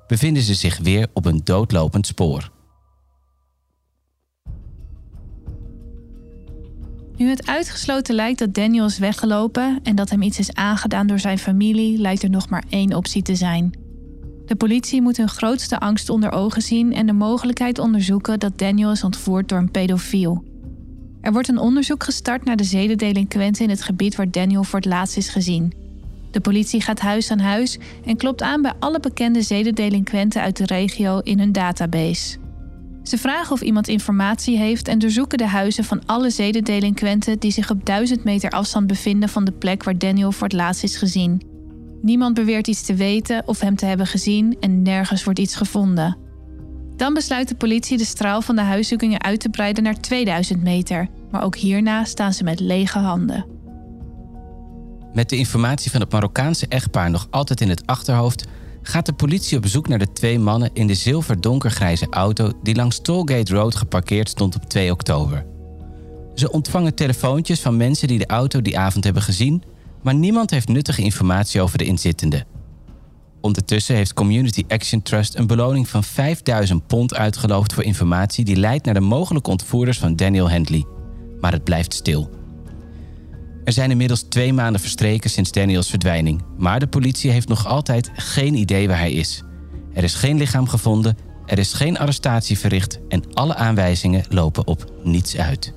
bevinden 0.07 0.43
ze 0.43 0.53
zich 0.53 0.77
weer 0.77 1.07
op 1.13 1.25
een 1.25 1.41
doodlopend 1.43 2.07
spoor. 2.07 2.51
Nu 7.17 7.29
het 7.29 7.48
uitgesloten 7.48 8.15
lijkt 8.15 8.39
dat 8.39 8.53
Daniel 8.53 8.86
is 8.86 8.98
weggelopen 8.98 9.79
en 9.84 9.95
dat 9.95 10.10
hem 10.10 10.22
iets 10.22 10.39
is 10.39 10.53
aangedaan 10.53 11.07
door 11.07 11.19
zijn 11.19 11.38
familie, 11.38 11.98
lijkt 11.98 12.24
er 12.24 12.29
nog 12.29 12.50
maar 12.50 12.63
één 12.69 12.93
optie 12.93 13.22
te 13.22 13.36
zijn. 13.36 13.77
De 14.45 14.55
politie 14.55 15.01
moet 15.01 15.17
hun 15.17 15.29
grootste 15.29 15.79
angst 15.79 16.10
onder 16.10 16.31
ogen 16.31 16.62
zien 16.62 16.93
en 16.93 17.05
de 17.05 17.13
mogelijkheid 17.13 17.79
onderzoeken 17.79 18.39
dat 18.39 18.57
Daniel 18.57 18.91
is 18.91 19.03
ontvoerd 19.03 19.50
door 19.50 19.57
een 19.57 19.72
pedofiel. 19.72 20.55
Er 21.25 21.32
wordt 21.32 21.48
een 21.48 21.58
onderzoek 21.58 22.03
gestart 22.03 22.46
naar 22.46 22.55
de 22.55 22.63
zedendelinquenten 22.63 23.63
in 23.63 23.70
het 23.70 23.82
gebied 23.82 24.15
waar 24.15 24.32
Daniel 24.32 24.63
voor 24.63 24.79
het 24.79 24.88
laatst 24.88 25.17
is 25.17 25.29
gezien. 25.29 25.74
De 26.32 26.39
politie 26.39 26.82
gaat 26.82 27.00
huis 27.00 27.32
aan 27.32 27.39
huis 27.39 27.77
en 28.05 28.17
klopt 28.17 28.41
aan 28.41 28.62
bij 28.62 28.74
alle 28.79 29.00
bekende 29.00 29.41
zedendelinquenten 29.41 30.41
uit 30.41 30.58
de 30.58 30.65
regio 30.65 31.20
in 31.20 31.39
hun 31.39 31.51
database. 31.51 32.38
Ze 33.03 33.17
vragen 33.17 33.53
of 33.53 33.62
iemand 33.62 33.88
informatie 33.88 34.58
heeft 34.58 34.88
en 34.88 35.00
doorzoeken 35.00 35.38
de 35.38 35.48
huizen 35.48 35.84
van 35.84 36.05
alle 36.05 36.29
zedendelinquenten 36.29 37.39
die 37.39 37.51
zich 37.51 37.72
op 37.72 37.86
1000 37.86 38.24
meter 38.24 38.50
afstand 38.50 38.88
bevinden 38.88 39.29
van 39.29 39.46
de 39.46 39.51
plek 39.51 39.84
waar 39.84 39.98
Daniel 39.98 40.32
voor 40.32 40.48
het 40.48 40.55
laatst 40.55 40.84
is 40.84 40.98
gezien. 40.98 41.41
Niemand 42.01 42.34
beweert 42.34 42.67
iets 42.67 42.82
te 42.82 42.96
weten 42.96 43.48
of 43.48 43.60
hem 43.60 43.75
te 43.75 43.86
hebben 43.86 44.08
gezien 44.08 44.58
en 44.60 44.82
nergens 44.82 45.24
wordt 45.24 45.39
iets 45.39 45.55
gevonden. 45.55 46.25
Dan 46.96 47.14
besluit 47.14 47.48
de 47.48 47.56
politie 47.56 47.98
de 47.98 48.06
straal 48.06 48.42
van 48.42 48.56
de 48.56 48.62
huiszoekingen 48.62 49.24
uit 49.24 49.40
te 49.40 49.50
breiden 49.50 49.84
naar 49.84 50.00
2000 50.00 50.64
meter, 50.64 51.08
maar 51.32 51.44
ook 51.44 51.56
hierna 51.56 52.04
staan 52.04 52.34
ze 52.34 52.44
met 52.44 52.60
lege 52.60 53.00
handen. 53.00 53.46
Met 55.14 55.30
de 55.30 55.38
informatie 55.38 55.92
van 55.92 56.02
het 56.02 56.12
Marokkaanse 56.12 56.68
echtpaar 56.68 57.10
nog 57.10 57.28
altijd 57.30 57.62
in 57.62 57.70
het 57.70 57.86
achterhoofd, 57.86 58.46
gaat 58.82 59.06
de 59.06 59.14
politie 59.14 59.58
op 59.58 59.66
zoek 59.68 59.88
naar 59.88 60.00
de 60.00 60.12
twee 60.14 60.40
mannen 60.40 60.70
in 60.74 60.88
de 60.88 60.94
zilver-donkergrijze 60.94 62.08
auto 62.10 62.52
die 62.64 62.75
langs 62.75 63.02
Tollgate 63.02 63.54
Road 63.54 63.75
geparkeerd 63.75 64.30
stond 64.30 64.56
op 64.56 64.70
2 64.70 64.92
oktober. 64.92 65.46
Ze 66.36 66.52
ontvangen 66.52 66.96
telefoontjes 66.96 67.60
van 67.60 67.78
mensen 67.78 68.08
die 68.08 68.18
de 68.18 68.28
auto 68.28 68.62
die 68.62 68.78
avond 68.80 69.04
hebben 69.04 69.24
gezien, 69.24 69.64
maar 70.02 70.16
niemand 70.16 70.50
heeft 70.50 70.68
nuttige 70.68 71.02
informatie 71.02 71.62
over 71.62 71.78
de 71.78 71.86
inzittenden. 71.86 72.55
Ondertussen 73.46 73.96
heeft 73.96 74.14
Community 74.14 74.64
Action 74.68 75.02
Trust 75.02 75.36
een 75.36 75.48
beloning 75.48 75.88
van 75.88 76.04
5000 76.04 76.88
pond 76.88 77.16
uitgeloofd 77.16 77.74
voor 77.74 77.84
informatie 77.84 78.46
die 78.46 78.56
leidt 78.56 78.86
naar 78.86 78.94
de 78.94 79.00
mogelijke 79.00 79.50
ontvoerders 79.50 79.98
van 79.98 80.16
Daniel 80.16 80.50
Handley. 80.50 80.86
Maar 81.40 81.52
het 81.52 81.64
blijft 81.64 81.94
stil. 81.94 82.30
Er 83.64 83.74
zijn 83.74 83.92
inmiddels 83.92 84.22
twee 84.22 84.54
maanden 84.54 84.82
verstreken 84.82 85.30
sinds 85.30 85.52
Daniels 85.52 85.90
verdwijning, 85.90 86.44
maar 86.58 86.80
de 86.80 86.88
politie 86.88 87.32
heeft 87.32 87.48
nog 87.48 87.68
altijd 87.68 88.12
geen 88.16 88.56
idee 88.56 88.88
waar 88.88 89.00
hij 89.00 89.12
is. 89.12 89.44
Er 89.94 90.04
is 90.04 90.14
geen 90.14 90.38
lichaam 90.38 90.68
gevonden, 90.68 91.18
er 91.46 91.60
is 91.60 91.74
geen 91.74 91.98
arrestatie 91.98 92.60
verricht 92.60 93.00
en 93.08 93.34
alle 93.34 93.56
aanwijzingen 93.56 94.25
lopen 94.30 94.68
op 94.68 94.92
niets 95.04 95.38
uit. 95.38 95.74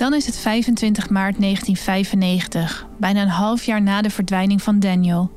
Dan 0.00 0.14
is 0.14 0.26
het 0.26 0.38
25 0.38 1.10
maart 1.10 1.40
1995, 1.40 2.86
bijna 2.98 3.22
een 3.22 3.28
half 3.28 3.64
jaar 3.64 3.82
na 3.82 4.02
de 4.02 4.10
verdwijning 4.10 4.62
van 4.62 4.78
Daniel. 4.78 5.30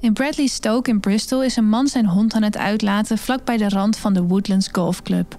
In 0.00 0.12
Bradley 0.12 0.46
Stoke 0.46 0.90
in 0.90 1.00
Bristol 1.00 1.42
is 1.42 1.56
een 1.56 1.68
man 1.68 1.86
zijn 1.86 2.06
hond 2.06 2.34
aan 2.34 2.42
het 2.42 2.56
uitlaten 2.56 3.18
vlak 3.18 3.44
bij 3.44 3.56
de 3.56 3.68
rand 3.68 3.96
van 3.96 4.12
de 4.12 4.22
Woodlands 4.22 4.68
Golf 4.72 5.02
Club. 5.02 5.38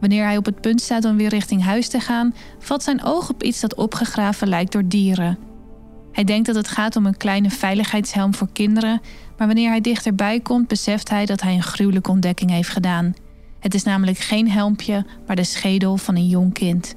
Wanneer 0.00 0.24
hij 0.24 0.36
op 0.36 0.44
het 0.44 0.60
punt 0.60 0.80
staat 0.80 1.04
om 1.04 1.16
weer 1.16 1.28
richting 1.28 1.62
huis 1.62 1.88
te 1.88 2.00
gaan, 2.00 2.34
valt 2.58 2.82
zijn 2.82 3.04
oog 3.04 3.30
op 3.30 3.42
iets 3.42 3.60
dat 3.60 3.74
opgegraven 3.74 4.48
lijkt 4.48 4.72
door 4.72 4.88
dieren. 4.88 5.38
Hij 6.12 6.24
denkt 6.24 6.46
dat 6.46 6.56
het 6.56 6.68
gaat 6.68 6.96
om 6.96 7.06
een 7.06 7.16
kleine 7.16 7.50
veiligheidshelm 7.50 8.34
voor 8.34 8.48
kinderen, 8.52 9.00
maar 9.36 9.46
wanneer 9.46 9.70
hij 9.70 9.80
dichterbij 9.80 10.40
komt, 10.40 10.68
beseft 10.68 11.08
hij 11.08 11.26
dat 11.26 11.40
hij 11.40 11.54
een 11.54 11.62
gruwelijke 11.62 12.10
ontdekking 12.10 12.50
heeft 12.50 12.70
gedaan. 12.70 13.14
Het 13.60 13.74
is 13.74 13.82
namelijk 13.82 14.18
geen 14.18 14.50
helmpje, 14.50 15.06
maar 15.26 15.36
de 15.36 15.44
schedel 15.44 15.96
van 15.96 16.16
een 16.16 16.28
jong 16.28 16.52
kind. 16.52 16.94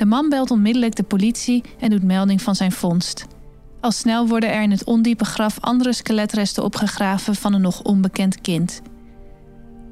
De 0.00 0.06
man 0.06 0.28
belt 0.28 0.50
onmiddellijk 0.50 0.94
de 0.94 1.02
politie 1.02 1.64
en 1.78 1.90
doet 1.90 2.02
melding 2.02 2.42
van 2.42 2.54
zijn 2.54 2.72
vondst. 2.72 3.26
Al 3.80 3.90
snel 3.90 4.26
worden 4.26 4.52
er 4.52 4.62
in 4.62 4.70
het 4.70 4.84
ondiepe 4.84 5.24
graf 5.24 5.56
andere 5.60 5.92
skeletresten 5.92 6.64
opgegraven 6.64 7.34
van 7.34 7.54
een 7.54 7.60
nog 7.60 7.82
onbekend 7.82 8.40
kind. 8.40 8.82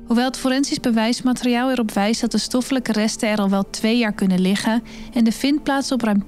Hoewel 0.07 0.25
het 0.25 0.39
forensisch 0.39 0.81
bewijsmateriaal 0.81 1.71
erop 1.71 1.91
wijst 1.91 2.21
dat 2.21 2.31
de 2.31 2.39
stoffelijke 2.39 2.93
resten 2.93 3.29
er 3.29 3.39
al 3.39 3.51
wel 3.51 3.71
twee 3.71 3.99
jaar 3.99 4.13
kunnen 4.13 4.41
liggen 4.41 4.83
en 5.13 5.25
de 5.25 5.33
vindplaats 5.33 5.93
op 5.93 6.03
ruim 6.03 6.25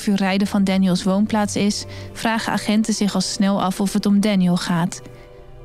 2,5 0.00 0.04
uur 0.08 0.16
rijden 0.16 0.46
van 0.46 0.64
Daniels 0.64 1.02
woonplaats 1.02 1.56
is, 1.56 1.84
vragen 2.12 2.52
agenten 2.52 2.94
zich 2.94 3.14
al 3.14 3.20
snel 3.20 3.62
af 3.62 3.80
of 3.80 3.92
het 3.92 4.06
om 4.06 4.20
Daniel 4.20 4.56
gaat. 4.56 5.02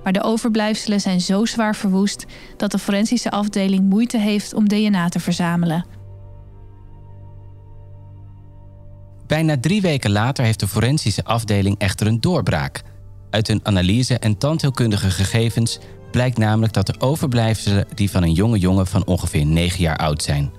Maar 0.03 0.13
de 0.13 0.23
overblijfselen 0.23 1.01
zijn 1.01 1.21
zo 1.21 1.45
zwaar 1.45 1.75
verwoest 1.75 2.25
dat 2.57 2.71
de 2.71 2.79
forensische 2.79 3.31
afdeling 3.31 3.89
moeite 3.89 4.17
heeft 4.17 4.53
om 4.53 4.67
DNA 4.67 5.09
te 5.09 5.19
verzamelen. 5.19 5.92
Bijna 9.33 9.57
drie 9.59 9.81
weken 9.81 10.11
later 10.11 10.43
heeft 10.43 10.59
de 10.59 10.67
forensische 10.67 11.23
afdeling 11.23 11.77
echter 11.77 12.07
een 12.07 12.21
doorbraak. 12.21 12.81
Uit 13.29 13.47
hun 13.47 13.59
analyse 13.63 14.19
en 14.19 14.37
tandheelkundige 14.37 15.09
gegevens 15.09 15.79
blijkt 16.11 16.37
namelijk 16.37 16.73
dat 16.73 16.87
de 16.87 16.99
overblijfselen 16.99 17.87
die 17.93 18.11
van 18.11 18.23
een 18.23 18.33
jonge 18.33 18.59
jongen 18.59 18.87
van 18.87 19.05
ongeveer 19.05 19.45
9 19.45 19.81
jaar 19.81 19.97
oud 19.97 20.23
zijn. 20.23 20.51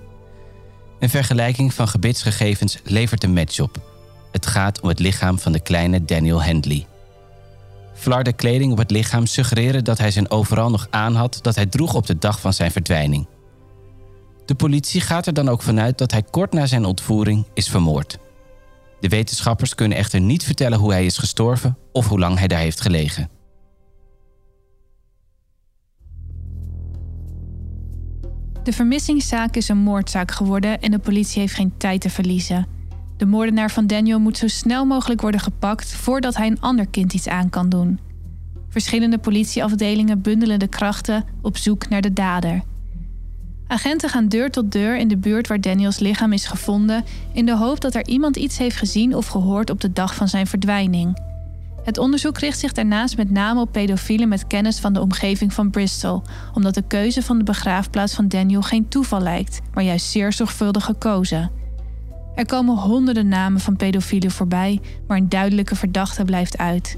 Een 0.99 1.09
vergelijking 1.09 1.73
van 1.73 1.87
gebitsgegevens 1.87 2.79
levert 2.83 3.23
een 3.23 3.33
match 3.33 3.59
op. 3.59 3.81
Het 4.31 4.45
gaat 4.45 4.81
om 4.81 4.89
het 4.89 4.99
lichaam 4.99 5.39
van 5.39 5.51
de 5.51 5.59
kleine 5.59 6.05
Daniel 6.05 6.43
Handley. 6.43 6.87
Flarde 7.93 8.33
kleding 8.33 8.71
op 8.71 8.77
het 8.77 8.91
lichaam 8.91 9.25
suggereren 9.25 9.83
dat 9.83 9.97
hij 9.97 10.11
zijn 10.11 10.29
overal 10.29 10.69
nog 10.69 10.87
aan 10.89 11.15
had 11.15 11.39
dat 11.41 11.55
hij 11.55 11.65
droeg 11.65 11.93
op 11.93 12.05
de 12.05 12.17
dag 12.17 12.39
van 12.39 12.53
zijn 12.53 12.71
verdwijning. 12.71 13.27
De 14.45 14.55
politie 14.55 15.01
gaat 15.01 15.27
er 15.27 15.33
dan 15.33 15.49
ook 15.49 15.61
vanuit 15.61 15.97
dat 15.97 16.11
hij 16.11 16.23
kort 16.23 16.53
na 16.53 16.65
zijn 16.65 16.85
ontvoering 16.85 17.45
is 17.53 17.69
vermoord. 17.69 18.17
De 18.99 19.09
wetenschappers 19.09 19.75
kunnen 19.75 19.97
echter 19.97 20.19
niet 20.19 20.43
vertellen 20.43 20.79
hoe 20.79 20.91
hij 20.91 21.05
is 21.05 21.17
gestorven 21.17 21.77
of 21.91 22.07
hoe 22.07 22.19
lang 22.19 22.37
hij 22.37 22.47
daar 22.47 22.59
heeft 22.59 22.81
gelegen. 22.81 23.29
De 28.63 28.73
vermissingszaak 28.73 29.55
is 29.55 29.69
een 29.69 29.77
moordzaak 29.77 30.31
geworden 30.31 30.81
en 30.81 30.91
de 30.91 30.99
politie 30.99 31.41
heeft 31.41 31.53
geen 31.53 31.73
tijd 31.77 32.01
te 32.01 32.09
verliezen. 32.09 32.67
De 33.17 33.25
moordenaar 33.25 33.71
van 33.71 33.87
Daniel 33.87 34.19
moet 34.19 34.37
zo 34.37 34.47
snel 34.47 34.85
mogelijk 34.85 35.21
worden 35.21 35.39
gepakt 35.39 35.93
voordat 35.95 36.35
hij 36.35 36.47
een 36.47 36.61
ander 36.61 36.87
kind 36.87 37.13
iets 37.13 37.27
aan 37.27 37.49
kan 37.49 37.69
doen. 37.69 37.99
Verschillende 38.69 39.17
politieafdelingen 39.17 40.21
bundelen 40.21 40.59
de 40.59 40.67
krachten 40.67 41.25
op 41.41 41.57
zoek 41.57 41.89
naar 41.89 42.01
de 42.01 42.13
dader. 42.13 42.63
Agenten 43.67 44.09
gaan 44.09 44.27
deur 44.27 44.51
tot 44.51 44.71
deur 44.71 44.97
in 44.97 45.07
de 45.07 45.17
buurt 45.17 45.47
waar 45.47 45.61
Daniels 45.61 45.99
lichaam 45.99 46.33
is 46.33 46.45
gevonden 46.45 47.03
in 47.33 47.45
de 47.45 47.55
hoop 47.55 47.81
dat 47.81 47.95
er 47.95 48.07
iemand 48.07 48.35
iets 48.35 48.57
heeft 48.57 48.77
gezien 48.77 49.15
of 49.15 49.27
gehoord 49.27 49.69
op 49.69 49.81
de 49.81 49.93
dag 49.93 50.15
van 50.15 50.27
zijn 50.27 50.47
verdwijning. 50.47 51.17
Het 51.83 51.97
onderzoek 51.97 52.37
richt 52.37 52.59
zich 52.59 52.71
daarnaast 52.71 53.17
met 53.17 53.31
name 53.31 53.61
op 53.61 53.71
pedofielen 53.71 54.27
met 54.27 54.47
kennis 54.47 54.79
van 54.79 54.93
de 54.93 55.01
omgeving 55.01 55.53
van 55.53 55.69
Bristol, 55.69 56.21
omdat 56.53 56.73
de 56.73 56.83
keuze 56.87 57.21
van 57.21 57.37
de 57.37 57.43
begraafplaats 57.43 58.13
van 58.13 58.27
Daniel 58.27 58.61
geen 58.61 58.87
toeval 58.87 59.21
lijkt, 59.21 59.61
maar 59.73 59.83
juist 59.83 60.05
zeer 60.05 60.33
zorgvuldig 60.33 60.85
gekozen. 60.85 61.51
Er 62.35 62.45
komen 62.45 62.75
honderden 62.75 63.27
namen 63.27 63.59
van 63.59 63.75
pedofielen 63.75 64.31
voorbij, 64.31 64.81
maar 65.07 65.17
een 65.17 65.29
duidelijke 65.29 65.75
verdachte 65.75 66.25
blijft 66.25 66.57
uit. 66.57 66.97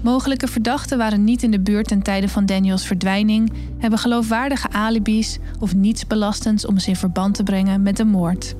Mogelijke 0.00 0.48
verdachten 0.48 0.98
waren 0.98 1.24
niet 1.24 1.42
in 1.42 1.50
de 1.50 1.60
buurt 1.60 1.88
ten 1.88 2.02
tijde 2.02 2.28
van 2.28 2.46
Daniels 2.46 2.86
verdwijning, 2.86 3.52
hebben 3.78 3.98
geloofwaardige 3.98 4.70
alibis 4.70 5.38
of 5.60 5.74
niets 5.74 6.06
belastends 6.06 6.66
om 6.66 6.78
ze 6.78 6.88
in 6.88 6.96
verband 6.96 7.34
te 7.34 7.42
brengen 7.42 7.82
met 7.82 7.96
de 7.96 8.04
moord. 8.04 8.54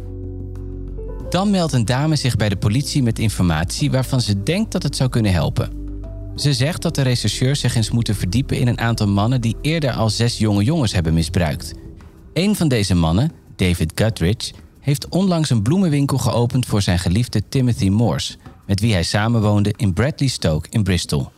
Dan 1.30 1.50
meldt 1.50 1.72
een 1.72 1.84
dame 1.84 2.16
zich 2.16 2.36
bij 2.36 2.48
de 2.48 2.56
politie 2.56 3.02
met 3.02 3.18
informatie 3.18 3.90
waarvan 3.90 4.20
ze 4.20 4.42
denkt 4.42 4.72
dat 4.72 4.82
het 4.82 4.96
zou 4.96 5.10
kunnen 5.10 5.32
helpen. 5.32 5.70
Ze 6.36 6.52
zegt 6.52 6.82
dat 6.82 6.94
de 6.94 7.02
rechercheurs 7.02 7.60
zich 7.60 7.74
eens 7.74 7.90
moeten 7.90 8.14
verdiepen 8.14 8.58
in 8.58 8.68
een 8.68 8.80
aantal 8.80 9.08
mannen 9.08 9.40
die 9.40 9.56
eerder 9.60 9.92
al 9.92 10.10
zes 10.10 10.38
jonge 10.38 10.64
jongens 10.64 10.92
hebben 10.92 11.14
misbruikt. 11.14 11.74
Een 12.32 12.56
van 12.56 12.68
deze 12.68 12.94
mannen, 12.94 13.32
David 13.56 13.92
Guthridge, 13.94 14.52
heeft 14.80 15.08
onlangs 15.08 15.50
een 15.50 15.62
bloemenwinkel 15.62 16.18
geopend 16.18 16.66
voor 16.66 16.82
zijn 16.82 16.98
geliefde 16.98 17.42
Timothy 17.48 17.88
Morse, 17.88 18.36
met 18.66 18.80
wie 18.80 18.92
hij 18.92 19.02
samenwoonde 19.02 19.74
in 19.76 19.92
Bradley 19.92 20.28
Stoke 20.28 20.68
in 20.70 20.82
Bristol. 20.82 21.28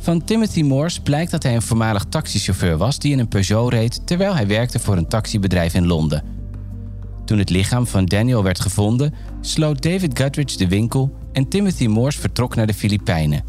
Van 0.00 0.24
Timothy 0.24 0.62
Morse 0.62 1.02
blijkt 1.02 1.30
dat 1.30 1.42
hij 1.42 1.54
een 1.54 1.62
voormalig 1.62 2.04
taxichauffeur 2.08 2.76
was 2.76 2.98
die 2.98 3.12
in 3.12 3.18
een 3.18 3.28
Peugeot 3.28 3.72
reed 3.72 4.06
terwijl 4.06 4.34
hij 4.34 4.46
werkte 4.46 4.78
voor 4.78 4.96
een 4.96 5.08
taxibedrijf 5.08 5.74
in 5.74 5.86
Londen. 5.86 6.24
Toen 7.24 7.38
het 7.38 7.50
lichaam 7.50 7.86
van 7.86 8.04
Daniel 8.04 8.42
werd 8.42 8.60
gevonden, 8.60 9.14
sloot 9.40 9.82
David 9.82 10.18
Guthridge 10.18 10.56
de 10.56 10.68
winkel 10.68 11.16
en 11.32 11.48
Timothy 11.48 11.86
Morse 11.86 12.20
vertrok 12.20 12.54
naar 12.54 12.66
de 12.66 12.74
Filipijnen. 12.74 13.44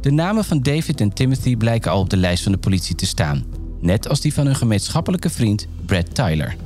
De 0.00 0.10
namen 0.10 0.44
van 0.44 0.62
David 0.62 1.00
en 1.00 1.12
Timothy 1.12 1.56
blijken 1.56 1.90
al 1.90 2.00
op 2.00 2.10
de 2.10 2.16
lijst 2.16 2.42
van 2.42 2.52
de 2.52 2.58
politie 2.58 2.94
te 2.94 3.06
staan, 3.06 3.44
net 3.80 4.08
als 4.08 4.20
die 4.20 4.34
van 4.34 4.46
hun 4.46 4.56
gemeenschappelijke 4.56 5.30
vriend 5.30 5.66
Brad 5.86 6.14
Tyler. 6.14 6.56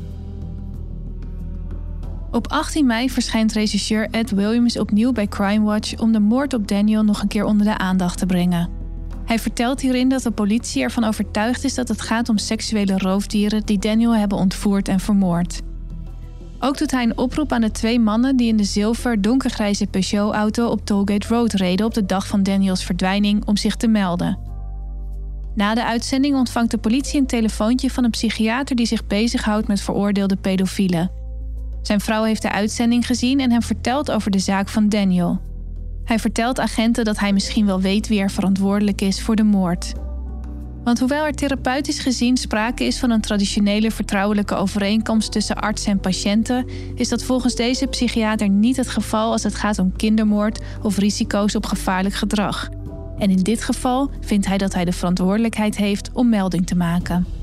Op 2.32 2.48
18 2.48 2.86
mei 2.86 3.10
verschijnt 3.10 3.52
regisseur 3.52 4.08
Ed 4.10 4.30
Williams 4.30 4.78
opnieuw 4.78 5.12
bij 5.12 5.26
Crime 5.26 5.64
Watch 5.64 5.98
om 5.98 6.12
de 6.12 6.20
moord 6.20 6.54
op 6.54 6.68
Daniel 6.68 7.04
nog 7.04 7.22
een 7.22 7.28
keer 7.28 7.44
onder 7.44 7.66
de 7.66 7.78
aandacht 7.78 8.18
te 8.18 8.26
brengen. 8.26 8.68
Hij 9.24 9.38
vertelt 9.38 9.80
hierin 9.80 10.08
dat 10.08 10.22
de 10.22 10.30
politie 10.30 10.82
ervan 10.82 11.04
overtuigd 11.04 11.64
is 11.64 11.74
dat 11.74 11.88
het 11.88 12.00
gaat 12.00 12.28
om 12.28 12.38
seksuele 12.38 12.98
roofdieren 12.98 13.62
die 13.64 13.78
Daniel 13.78 14.16
hebben 14.16 14.38
ontvoerd 14.38 14.88
en 14.88 15.00
vermoord. 15.00 15.60
Ook 16.58 16.78
doet 16.78 16.90
hij 16.90 17.02
een 17.02 17.18
oproep 17.18 17.52
aan 17.52 17.60
de 17.60 17.70
twee 17.70 18.00
mannen 18.00 18.36
die 18.36 18.48
in 18.48 18.56
de 18.56 18.64
zilver 18.64 19.22
donkergrijze 19.22 19.86
Peugeot-auto 19.86 20.68
op 20.68 20.86
Tollgate 20.86 21.28
Road 21.28 21.52
reden 21.52 21.86
op 21.86 21.94
de 21.94 22.06
dag 22.06 22.26
van 22.26 22.42
Daniels 22.42 22.84
verdwijning 22.84 23.46
om 23.46 23.56
zich 23.56 23.76
te 23.76 23.88
melden. 23.88 24.38
Na 25.54 25.74
de 25.74 25.84
uitzending 25.84 26.36
ontvangt 26.36 26.70
de 26.70 26.78
politie 26.78 27.20
een 27.20 27.26
telefoontje 27.26 27.90
van 27.90 28.04
een 28.04 28.10
psychiater 28.10 28.76
die 28.76 28.86
zich 28.86 29.06
bezighoudt 29.06 29.68
met 29.68 29.80
veroordeelde 29.80 30.36
pedofielen. 30.36 31.21
Zijn 31.82 32.00
vrouw 32.00 32.22
heeft 32.22 32.42
de 32.42 32.52
uitzending 32.52 33.06
gezien 33.06 33.40
en 33.40 33.50
hem 33.50 33.62
vertelt 33.62 34.10
over 34.10 34.30
de 34.30 34.38
zaak 34.38 34.68
van 34.68 34.88
Daniel. 34.88 35.40
Hij 36.04 36.18
vertelt 36.18 36.60
agenten 36.60 37.04
dat 37.04 37.18
hij 37.18 37.32
misschien 37.32 37.66
wel 37.66 37.80
weet 37.80 38.08
wie 38.08 38.20
er 38.20 38.30
verantwoordelijk 38.30 39.00
is 39.00 39.22
voor 39.22 39.36
de 39.36 39.42
moord. 39.42 39.92
Want 40.84 40.98
hoewel 40.98 41.24
er 41.24 41.34
therapeutisch 41.34 41.98
gezien 41.98 42.36
sprake 42.36 42.84
is 42.84 42.98
van 42.98 43.10
een 43.10 43.20
traditionele 43.20 43.90
vertrouwelijke 43.90 44.54
overeenkomst 44.54 45.32
tussen 45.32 45.56
arts 45.56 45.84
en 45.84 46.00
patiënten, 46.00 46.66
is 46.94 47.08
dat 47.08 47.22
volgens 47.22 47.54
deze 47.54 47.86
psychiater 47.86 48.48
niet 48.48 48.76
het 48.76 48.88
geval 48.88 49.32
als 49.32 49.42
het 49.42 49.54
gaat 49.54 49.78
om 49.78 49.96
kindermoord 49.96 50.60
of 50.82 50.98
risico's 50.98 51.54
op 51.54 51.66
gevaarlijk 51.66 52.14
gedrag. 52.14 52.68
En 53.18 53.30
in 53.30 53.42
dit 53.42 53.62
geval 53.62 54.10
vindt 54.20 54.46
hij 54.46 54.58
dat 54.58 54.74
hij 54.74 54.84
de 54.84 54.92
verantwoordelijkheid 54.92 55.76
heeft 55.76 56.10
om 56.12 56.28
melding 56.28 56.66
te 56.66 56.76
maken. 56.76 57.41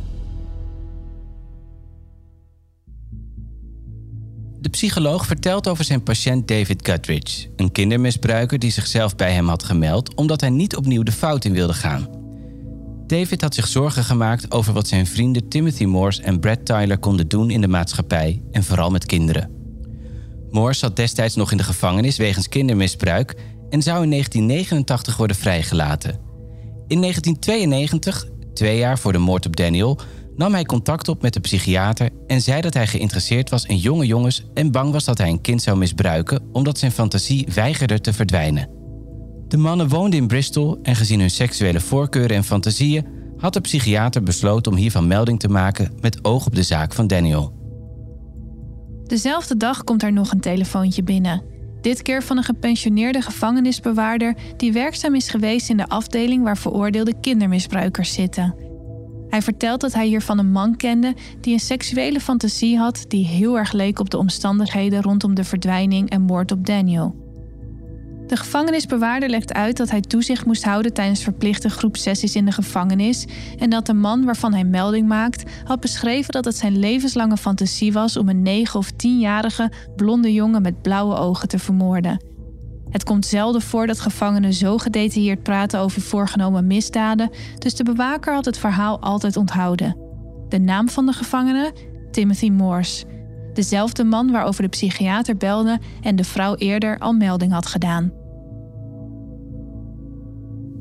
De 4.70 4.78
psycholoog 4.78 5.26
vertelt 5.26 5.68
over 5.68 5.84
zijn 5.84 6.04
patiënt 6.04 6.48
David 6.48 6.88
Guthridge, 6.88 7.48
een 7.56 7.72
kindermisbruiker 7.72 8.60
die 8.60 8.72
zichzelf 8.72 9.16
bij 9.16 9.34
hem 9.34 9.48
had 9.48 9.64
gemeld 9.64 10.14
omdat 10.14 10.42
hij 10.42 10.50
niet 10.50 10.76
opnieuw 10.76 11.04
de 11.04 11.12
fout 11.12 11.46
in 11.46 11.54
wilde 11.54 11.74
gaan. 11.74 12.08
David 13.08 13.42
had 13.42 13.56
zich 13.56 13.68
zorgen 13.68 14.04
gemaakt 14.04 14.52
over 14.52 14.74
wat 14.74 14.88
zijn 14.88 15.08
vrienden 15.08 15.48
Timothy 15.48 15.86
Morse 15.86 16.22
en 16.22 16.40
Brad 16.40 16.66
Tyler 16.66 16.98
konden 16.98 17.28
doen 17.28 17.50
in 17.50 17.62
de 17.62 17.68
maatschappij 17.68 18.42
en 18.52 18.64
vooral 18.64 18.90
met 18.90 19.06
kinderen. 19.06 19.52
Morse 20.50 20.80
zat 20.80 20.96
destijds 20.96 21.36
nog 21.36 21.52
in 21.52 21.58
de 21.58 21.64
gevangenis 21.64 22.18
wegens 22.18 22.50
kindermisbruik 22.50 23.36
en 23.70 23.82
zou 23.82 24.04
in 24.04 24.10
1989 24.10 25.18
worden 25.18 25.36
vrijgelaten. 25.36 26.20
In 26.88 27.02
1992, 27.02 28.28
twee 28.54 28.78
jaar 28.78 29.00
voor 29.00 29.12
de 29.12 29.18
moord 29.18 29.46
op 29.46 29.56
Daniel, 29.56 30.00
nam 30.40 30.54
hij 30.54 30.66
contact 30.66 31.08
op 31.08 31.22
met 31.22 31.34
de 31.34 31.40
psychiater 31.40 32.10
en 32.28 32.42
zei 32.42 32.62
dat 32.62 32.74
hij 32.74 32.88
geïnteresseerd 32.88 33.50
was 33.50 33.66
in 33.66 33.78
jonge 33.78 34.06
jongens 34.06 34.46
en 34.54 34.72
bang 34.72 34.92
was 34.92 35.06
dat 35.06 35.18
hij 35.18 35.30
een 35.30 35.42
kind 35.42 35.62
zou 35.62 35.78
misbruiken 35.78 36.42
omdat 36.52 36.78
zijn 36.78 36.92
fantasie 36.92 37.48
weigerde 37.54 38.02
te 38.02 38.14
verdwijnen. 38.14 38.70
De 39.48 39.58
mannen 39.58 39.88
woonden 39.88 40.20
in 40.20 40.28
Bristol 40.28 40.80
en 40.84 40.96
gezien 40.96 41.20
hun 41.20 41.30
seksuele 41.30 41.80
voorkeuren 41.80 42.36
en 42.36 42.44
fantasieën 42.44 43.06
had 43.38 43.54
de 43.54 43.62
psychiater 43.62 44.24
besloten 44.24 44.72
om 44.72 44.78
hiervan 44.78 45.08
melding 45.08 45.40
te 45.40 45.48
maken 45.48 45.92
met 46.02 46.26
oog 46.26 46.46
op 46.46 46.56
de 46.56 46.64
zaak 46.64 46.94
van 46.94 47.08
Daniel. 47.08 47.54
Dezelfde 49.04 49.58
dag 49.58 49.84
komt 49.84 50.04
er 50.04 50.14
nog 50.14 50.32
een 50.32 50.40
telefoontje 50.40 51.04
binnen. 51.04 51.44
Dit 51.82 52.02
keer 52.02 52.24
van 52.24 52.38
een 52.38 52.44
gepensioneerde 52.44 53.22
gevangenisbewaarder 53.22 54.36
die 54.58 54.74
werkzaam 54.74 55.16
is 55.16 55.30
geweest 55.30 55.70
in 55.70 55.78
de 55.78 55.88
afdeling 55.88 56.44
waar 56.44 56.58
veroordeelde 56.58 57.20
kindermisbruikers 57.22 58.14
zitten. 58.14 58.69
Hij 59.30 59.42
vertelt 59.42 59.82
dat 59.82 59.94
hij 59.94 60.08
hiervan 60.08 60.40
een 60.40 60.52
man 60.52 60.76
kende 60.76 61.14
die 61.42 61.54
een 61.54 61.60
seksuele 61.60 62.20
fantasie 62.20 62.78
had 62.78 63.06
die 63.08 63.26
heel 63.26 63.58
erg 63.58 63.72
leek 63.72 64.00
op 64.00 64.10
de 64.10 64.18
omstandigheden 64.18 65.02
rondom 65.02 65.34
de 65.34 65.44
verdwijning 65.44 66.10
en 66.10 66.22
moord 66.22 66.52
op 66.52 66.66
Daniel. 66.66 67.28
De 68.28 68.38
gevangenisbewaarder 68.38 69.30
legt 69.30 69.54
uit 69.54 69.78
dat 69.78 69.90
hij 69.90 70.02
toezicht 70.02 70.46
moest 70.46 70.64
houden 70.64 70.94
tijdens 70.94 71.24
verplichte 71.24 71.70
groepsessies 71.70 72.36
in 72.36 72.46
de 72.46 72.52
gevangenis 72.52 73.26
en 73.60 73.70
dat 73.70 73.86
de 73.86 73.94
man 73.94 74.26
waarvan 74.26 74.54
hij 74.54 74.64
melding 74.64 75.08
maakt 75.08 75.44
had 75.64 75.80
beschreven 75.80 76.32
dat 76.32 76.46
het 76.46 76.56
zijn 76.56 76.80
levenslange 76.80 77.38
fantasie 77.38 77.94
was 77.94 78.18
om 78.18 78.30
een 78.30 78.42
9 78.42 78.80
of 78.80 78.92
10-jarige 78.92 79.72
blonde 79.96 80.34
jongen 80.34 80.62
met 80.62 80.82
blauwe 80.82 81.16
ogen 81.16 81.48
te 81.48 81.60
vermoorden. 81.60 82.29
Het 82.90 83.04
komt 83.04 83.26
zelden 83.26 83.62
voor 83.62 83.88
dat 83.88 84.00
gevangenen 84.00 84.54
zo 84.54 84.78
gedetailleerd 84.78 85.44
praten 85.44 85.80
over 85.80 86.02
voorgenomen 86.02 86.68
misdaden, 86.68 87.30
dus 87.58 87.76
de 87.76 87.84
bewaker 87.84 88.34
had 88.34 88.46
het 88.46 88.58
verhaal 88.58 89.00
altijd 89.00 89.38
onthouden. 89.38 89.98
De 90.50 90.60
naam 90.60 90.90
van 90.90 91.06
de 91.06 91.14
gevangene? 91.14 91.74
Timothy 92.12 92.50
Morse. 92.50 93.06
Dezelfde 93.54 94.04
man 94.04 94.32
waarover 94.32 94.62
de 94.62 94.70
psychiater 94.70 95.38
belde 95.38 95.80
en 96.02 96.16
de 96.16 96.24
vrouw 96.24 96.56
eerder 96.56 96.98
al 97.00 97.14
melding 97.14 97.52
had 97.52 97.66
gedaan. 97.66 98.12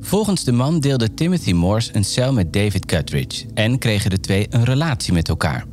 Volgens 0.01 0.45
de 0.45 0.53
man 0.53 0.81
deelde 0.81 1.15
Timothy 1.15 1.53
Morse 1.53 1.97
een 1.97 2.05
cel 2.05 2.33
met 2.33 2.53
David 2.53 2.93
Guthridge 2.93 3.47
en 3.55 3.79
kregen 3.79 4.11
de 4.11 4.21
twee 4.21 4.47
een 4.51 4.65
relatie 4.65 5.13
met 5.13 5.29
elkaar. 5.29 5.65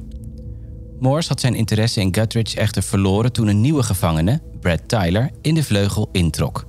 Morse 1.00 1.30
had 1.30 1.40
zijn 1.40 1.56
interesse 1.56 2.02
in 2.02 2.16
Guthridge 2.16 2.60
echter 2.60 2.84
verloren 2.84 3.32
toen 3.32 3.48
een 3.48 3.62
nieuwe 3.62 3.84
gevangene, 3.84 4.42
Brad 4.66 4.88
Tyler, 4.88 5.30
in 5.42 5.56
de 5.56 5.64
vleugel 5.64 6.10
introk. 6.12 6.66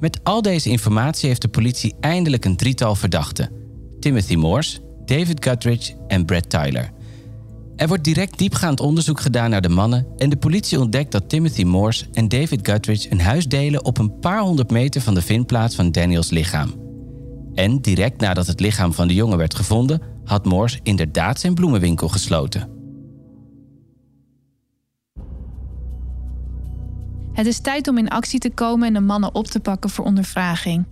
Met 0.00 0.20
al 0.22 0.42
deze 0.42 0.70
informatie 0.70 1.28
heeft 1.28 1.42
de 1.42 1.48
politie 1.48 1.94
eindelijk 2.00 2.44
een 2.44 2.56
drietal 2.56 2.94
verdachten: 2.94 3.50
Timothy 4.00 4.34
Morse, 4.34 4.80
David 5.04 5.44
Guthridge 5.44 5.92
en 6.06 6.24
Brad 6.24 6.50
Tyler. 6.50 6.90
Er 7.76 7.88
wordt 7.88 8.04
direct 8.04 8.38
diepgaand 8.38 8.80
onderzoek 8.80 9.20
gedaan 9.20 9.50
naar 9.50 9.60
de 9.60 9.68
mannen 9.68 10.06
en 10.16 10.30
de 10.30 10.36
politie 10.36 10.80
ontdekt 10.80 11.12
dat 11.12 11.28
Timothy 11.28 11.62
Morse 11.62 12.06
en 12.12 12.28
David 12.28 12.68
Guthridge 12.68 13.10
een 13.10 13.20
huis 13.20 13.48
delen 13.48 13.84
op 13.84 13.98
een 13.98 14.18
paar 14.18 14.40
honderd 14.40 14.70
meter 14.70 15.00
van 15.00 15.14
de 15.14 15.22
vindplaats 15.22 15.74
van 15.74 15.92
Daniels 15.92 16.30
lichaam. 16.30 16.74
En 17.54 17.80
direct 17.80 18.20
nadat 18.20 18.46
het 18.46 18.60
lichaam 18.60 18.92
van 18.92 19.08
de 19.08 19.14
jongen 19.14 19.38
werd 19.38 19.54
gevonden, 19.54 20.02
had 20.24 20.44
Morse 20.44 20.80
inderdaad 20.82 21.40
zijn 21.40 21.54
bloemenwinkel 21.54 22.08
gesloten. 22.08 22.73
Het 27.34 27.46
is 27.46 27.58
tijd 27.58 27.88
om 27.88 27.98
in 27.98 28.08
actie 28.08 28.38
te 28.38 28.50
komen 28.50 28.86
en 28.86 28.92
de 28.92 29.00
mannen 29.00 29.34
op 29.34 29.46
te 29.46 29.60
pakken 29.60 29.90
voor 29.90 30.04
ondervraging. 30.04 30.86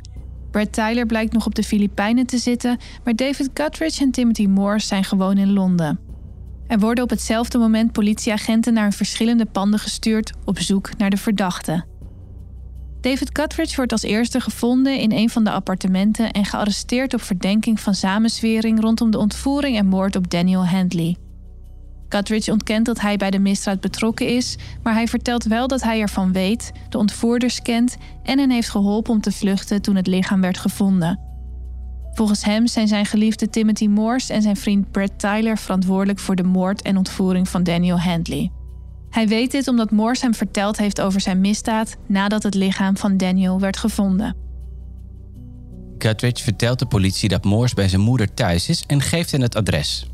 Brad 0.50 0.72
Tyler 0.72 1.07
blijkt 1.07 1.33
nog 1.33 1.46
op 1.46 1.55
de 1.55 1.62
Filipijnen 1.62 2.26
te 2.26 2.38
zitten, 2.38 2.78
maar 3.05 3.16
David 3.16 3.50
Guthridge 3.55 4.02
en 4.02 4.11
Timothy 4.11 4.46
Morse 4.46 4.87
zijn 4.87 5.05
gewoon 5.05 5.38
in 5.38 5.52
Londen. 5.52 5.98
Er 6.66 6.78
worden 6.78 7.05
op 7.05 7.11
hetzelfde 7.11 7.59
moment 7.59 7.92
politieagenten 7.92 8.72
naar 8.72 8.92
verschillende 8.92 9.46
panden 9.46 9.81
gestuurd 9.81 10.33
op 10.44 10.59
zoek 10.59 10.96
naar 10.96 11.11
de 11.11 11.16
verdachte. 11.16 11.85
David 13.00 13.31
Guthridge 13.33 13.76
wordt 13.76 13.92
als 13.92 14.02
eerste 14.02 14.40
gevonden 14.40 14.98
in 14.98 15.12
een 15.12 15.31
van 15.31 15.44
de 15.44 15.50
appartementen 15.50 16.31
en 16.31 16.44
gearresteerd 16.44 17.14
op 17.14 17.22
verdenking 17.22 17.81
van 17.81 17.94
samenswering 17.94 18.81
rondom 18.81 19.11
de 19.11 19.18
ontvoering 19.18 19.76
en 19.76 19.87
moord 19.87 20.16
op 20.16 20.31
Daniel 20.31 20.66
Handley. 20.66 21.16
Guthridge 22.12 22.53
ontkent 22.53 22.87
dat 22.87 23.01
hij 23.01 23.16
bij 23.16 23.31
de 23.31 23.38
misdaad 23.38 23.81
betrokken 23.81 24.29
is, 24.29 24.57
maar 24.83 24.94
hij 24.94 25.09
vertelt 25.09 25.44
wel 25.44 25.66
dat 25.68 25.83
hij 25.83 26.01
ervan 26.01 26.33
weet, 26.33 26.72
de 26.88 26.98
ontvoerders 26.98 27.62
kent 27.62 27.96
en 28.22 28.38
hen 28.38 28.51
heeft 28.51 28.68
geholpen 28.68 29.12
om 29.12 29.20
te 29.20 29.33
vluchten 29.33 29.83
toen 29.83 29.96
het 29.96 30.07
lichaam 30.07 30.40
werd 30.40 30.59
gevonden. 30.59 31.20
Volgens 32.12 32.44
hem 32.44 32.66
zijn 32.66 32.88
zijn 32.88 33.07
geliefde 33.07 33.48
Timothy 33.48 33.87
Morse 33.87 34.33
en 34.33 34.42
zijn 34.42 34.57
vriend 34.57 34.90
Brad 34.90 35.18
Tyler 35.18 35.59
verantwoordelijk 35.59 36.18
voor 36.18 36.37
de 36.37 36.42
moord 36.42 36.83
en 36.83 36.96
ontvoering 36.96 37.48
van 37.48 37.62
Daniel 37.62 38.01
Handley. 38.01 38.51
Hij 39.11 39.29
weet 39.29 39.51
dit 39.51 39.68
omdat 39.68 39.90
Morse 39.90 40.25
hem 40.25 40.35
verteld 40.35 40.77
heeft 40.77 41.01
over 41.01 41.20
zijn 41.20 41.40
misdaad 41.40 41.96
nadat 42.07 42.42
het 42.42 42.55
lichaam 42.55 42.96
van 42.96 43.16
Daniel 43.16 43.61
werd 43.61 43.77
gevonden. 43.77 44.37
Guthridge 45.98 46.44
vertelt 46.44 46.79
de 46.79 46.87
politie 46.87 47.29
dat 47.29 47.44
Morse 47.44 47.75
bij 47.75 47.88
zijn 47.88 48.01
moeder 48.01 48.35
thuis 48.35 48.68
is 48.68 48.85
en 48.87 49.01
geeft 49.01 49.31
hen 49.31 49.40
het 49.40 49.57
adres. 49.57 50.07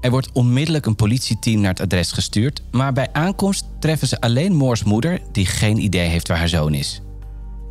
Er 0.00 0.10
wordt 0.10 0.32
onmiddellijk 0.32 0.86
een 0.86 0.96
politieteam 0.96 1.60
naar 1.60 1.70
het 1.70 1.80
adres 1.80 2.12
gestuurd, 2.12 2.62
maar 2.70 2.92
bij 2.92 3.08
aankomst 3.12 3.64
treffen 3.78 4.08
ze 4.08 4.20
alleen 4.20 4.54
Moors 4.54 4.84
moeder, 4.84 5.20
die 5.32 5.46
geen 5.46 5.78
idee 5.78 6.08
heeft 6.08 6.28
waar 6.28 6.38
haar 6.38 6.48
zoon 6.48 6.74
is. 6.74 7.00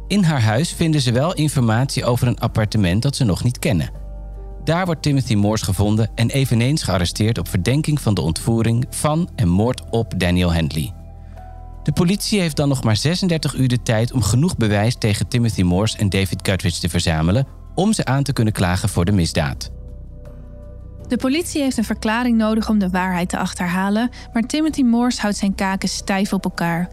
In 0.07 0.23
haar 0.23 0.41
huis 0.41 0.73
vinden 0.73 1.01
ze 1.01 1.11
wel 1.11 1.33
informatie 1.33 2.05
over 2.05 2.27
een 2.27 2.39
appartement 2.39 3.01
dat 3.01 3.15
ze 3.15 3.23
nog 3.23 3.43
niet 3.43 3.59
kennen. 3.59 3.91
Daar 4.63 4.85
wordt 4.85 5.01
Timothy 5.01 5.35
Moors 5.35 5.61
gevonden 5.61 6.09
en 6.15 6.29
eveneens 6.29 6.83
gearresteerd 6.83 7.37
op 7.37 7.47
verdenking 7.47 8.01
van 8.01 8.13
de 8.13 8.21
ontvoering 8.21 8.85
van 8.89 9.29
en 9.35 9.47
moord 9.47 9.81
op 9.89 10.13
Daniel 10.17 10.53
Handley. 10.53 10.93
De 11.83 11.91
politie 11.91 12.39
heeft 12.39 12.55
dan 12.55 12.69
nog 12.69 12.83
maar 12.83 12.97
36 12.97 13.55
uur 13.55 13.67
de 13.67 13.81
tijd 13.81 14.11
om 14.11 14.21
genoeg 14.21 14.57
bewijs 14.57 14.95
tegen 14.95 15.27
Timothy 15.27 15.61
Moors 15.61 15.95
en 15.95 16.09
David 16.09 16.39
Guthridge 16.47 16.79
te 16.79 16.89
verzamelen 16.89 17.47
om 17.75 17.93
ze 17.93 18.05
aan 18.05 18.23
te 18.23 18.33
kunnen 18.33 18.53
klagen 18.53 18.89
voor 18.89 19.05
de 19.05 19.11
misdaad. 19.11 19.71
De 21.09 21.17
politie 21.17 21.61
heeft 21.61 21.77
een 21.77 21.83
verklaring 21.83 22.37
nodig 22.37 22.69
om 22.69 22.79
de 22.79 22.89
waarheid 22.89 23.29
te 23.29 23.37
achterhalen, 23.37 24.09
maar 24.33 24.41
Timothy 24.41 24.81
Morse 24.81 25.21
houdt 25.21 25.37
zijn 25.37 25.55
kaken 25.55 25.89
stijf 25.89 26.33
op 26.33 26.43
elkaar. 26.43 26.89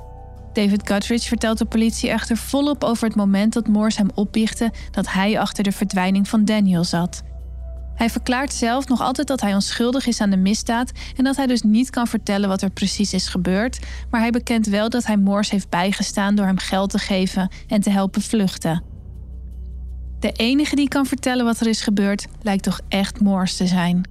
David 0.52 0.88
Guthridge 0.88 1.29
vertelt 1.29 1.59
de 1.59 1.64
politie 1.64 2.11
echter 2.11 2.37
volop 2.37 2.85
over 2.85 3.07
het 3.07 3.16
moment 3.16 3.52
dat 3.52 3.66
Morse 3.66 3.98
hem 3.98 4.11
opbiechte 4.14 4.72
dat 4.90 5.12
hij 5.12 5.40
achter 5.40 5.64
de 5.64 5.72
verdwijning 5.72 6.29
van 6.29 6.44
Daniel 6.44 6.85
zat. 6.85 7.22
Hij 7.94 8.11
verklaart 8.11 8.52
zelf 8.52 8.88
nog 8.88 9.00
altijd 9.00 9.26
dat 9.26 9.40
hij 9.40 9.55
onschuldig 9.55 10.07
is 10.07 10.20
aan 10.20 10.31
de 10.31 10.37
misdaad 10.37 10.92
en 11.16 11.24
dat 11.24 11.37
hij 11.37 11.46
dus 11.46 11.62
niet 11.62 11.90
kan 11.90 12.07
vertellen 12.07 12.48
wat 12.48 12.62
er 12.62 12.70
precies 12.70 13.12
is 13.12 13.29
gebeurd, 13.29 13.79
maar 14.11 14.20
hij 14.20 14.31
bekent 14.31 14.66
wel 14.66 14.88
dat 14.88 15.07
hij 15.07 15.16
Morse 15.16 15.55
heeft 15.55 15.70
bijgestaan 15.70 16.35
door 16.35 16.46
hem 16.46 16.59
geld 16.59 16.90
te 16.90 16.98
geven 16.98 17.50
en 17.68 17.81
te 17.81 17.90
helpen 17.90 18.22
vluchten. 18.22 18.95
De 20.18 20.33
enige 20.33 20.76
die 20.76 20.88
kan 20.88 21.07
vertellen 21.07 21.44
wat 21.44 21.61
er 21.61 21.66
is 21.66 21.81
gebeurd, 21.81 22.26
lijkt 22.42 22.62
toch 22.62 22.81
echt 22.88 23.20
Morse 23.20 23.57
te 23.57 23.66
zijn. 23.66 24.09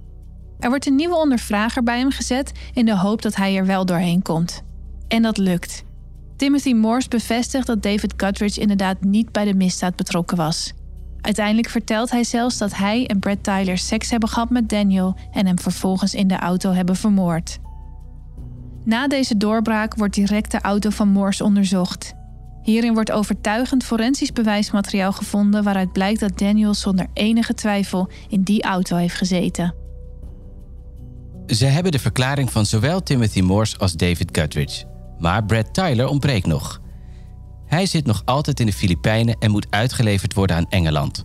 Er 0.58 0.68
wordt 0.68 0.86
een 0.86 0.94
nieuwe 0.94 1.16
ondervrager 1.16 1.82
bij 1.82 1.98
hem 1.98 2.10
gezet 2.10 2.52
in 2.72 2.84
de 2.84 2.96
hoop 2.96 3.22
dat 3.22 3.36
hij 3.36 3.56
er 3.56 3.66
wel 3.66 3.86
doorheen 3.86 4.22
komt. 4.22 4.62
En 5.08 5.22
dat 5.22 5.38
lukt. 5.38 5.84
Timothy 6.36 6.72
Morse 6.72 7.08
bevestigt 7.08 7.66
dat 7.66 7.82
David 7.82 8.14
Guthridge 8.16 8.60
inderdaad 8.60 9.00
niet 9.00 9.32
bij 9.32 9.44
de 9.44 9.54
misdaad 9.54 9.96
betrokken 9.96 10.36
was. 10.36 10.72
Uiteindelijk 11.20 11.68
vertelt 11.68 12.10
hij 12.10 12.24
zelfs 12.24 12.58
dat 12.58 12.76
hij 12.76 13.06
en 13.06 13.18
Brad 13.18 13.42
Tyler 13.42 13.78
seks 13.78 14.10
hebben 14.10 14.28
gehad 14.28 14.50
met 14.50 14.68
Daniel 14.68 15.16
en 15.30 15.46
hem 15.46 15.58
vervolgens 15.58 16.14
in 16.14 16.28
de 16.28 16.38
auto 16.38 16.72
hebben 16.72 16.96
vermoord. 16.96 17.58
Na 18.84 19.08
deze 19.08 19.36
doorbraak 19.36 19.94
wordt 19.94 20.14
direct 20.14 20.50
de 20.50 20.60
auto 20.60 20.90
van 20.90 21.08
Morse 21.08 21.44
onderzocht. 21.44 22.14
Hierin 22.66 22.94
wordt 22.94 23.12
overtuigend 23.12 23.84
forensisch 23.84 24.32
bewijsmateriaal 24.32 25.12
gevonden 25.12 25.62
waaruit 25.62 25.92
blijkt 25.92 26.20
dat 26.20 26.38
Daniel 26.38 26.74
zonder 26.74 27.06
enige 27.12 27.54
twijfel 27.54 28.08
in 28.28 28.42
die 28.42 28.62
auto 28.62 28.96
heeft 28.96 29.14
gezeten. 29.14 29.74
Ze 31.46 31.64
hebben 31.64 31.92
de 31.92 31.98
verklaring 31.98 32.52
van 32.52 32.66
zowel 32.66 33.02
Timothy 33.02 33.40
Morse 33.40 33.78
als 33.78 33.92
David 33.92 34.38
Guthridge. 34.38 34.84
Maar 35.18 35.44
Brad 35.44 35.74
Tyler 35.74 36.06
ontbreekt 36.06 36.46
nog. 36.46 36.80
Hij 37.66 37.86
zit 37.86 38.06
nog 38.06 38.22
altijd 38.24 38.60
in 38.60 38.66
de 38.66 38.72
Filipijnen 38.72 39.36
en 39.38 39.50
moet 39.50 39.66
uitgeleverd 39.70 40.34
worden 40.34 40.56
aan 40.56 40.68
Engeland. 40.68 41.24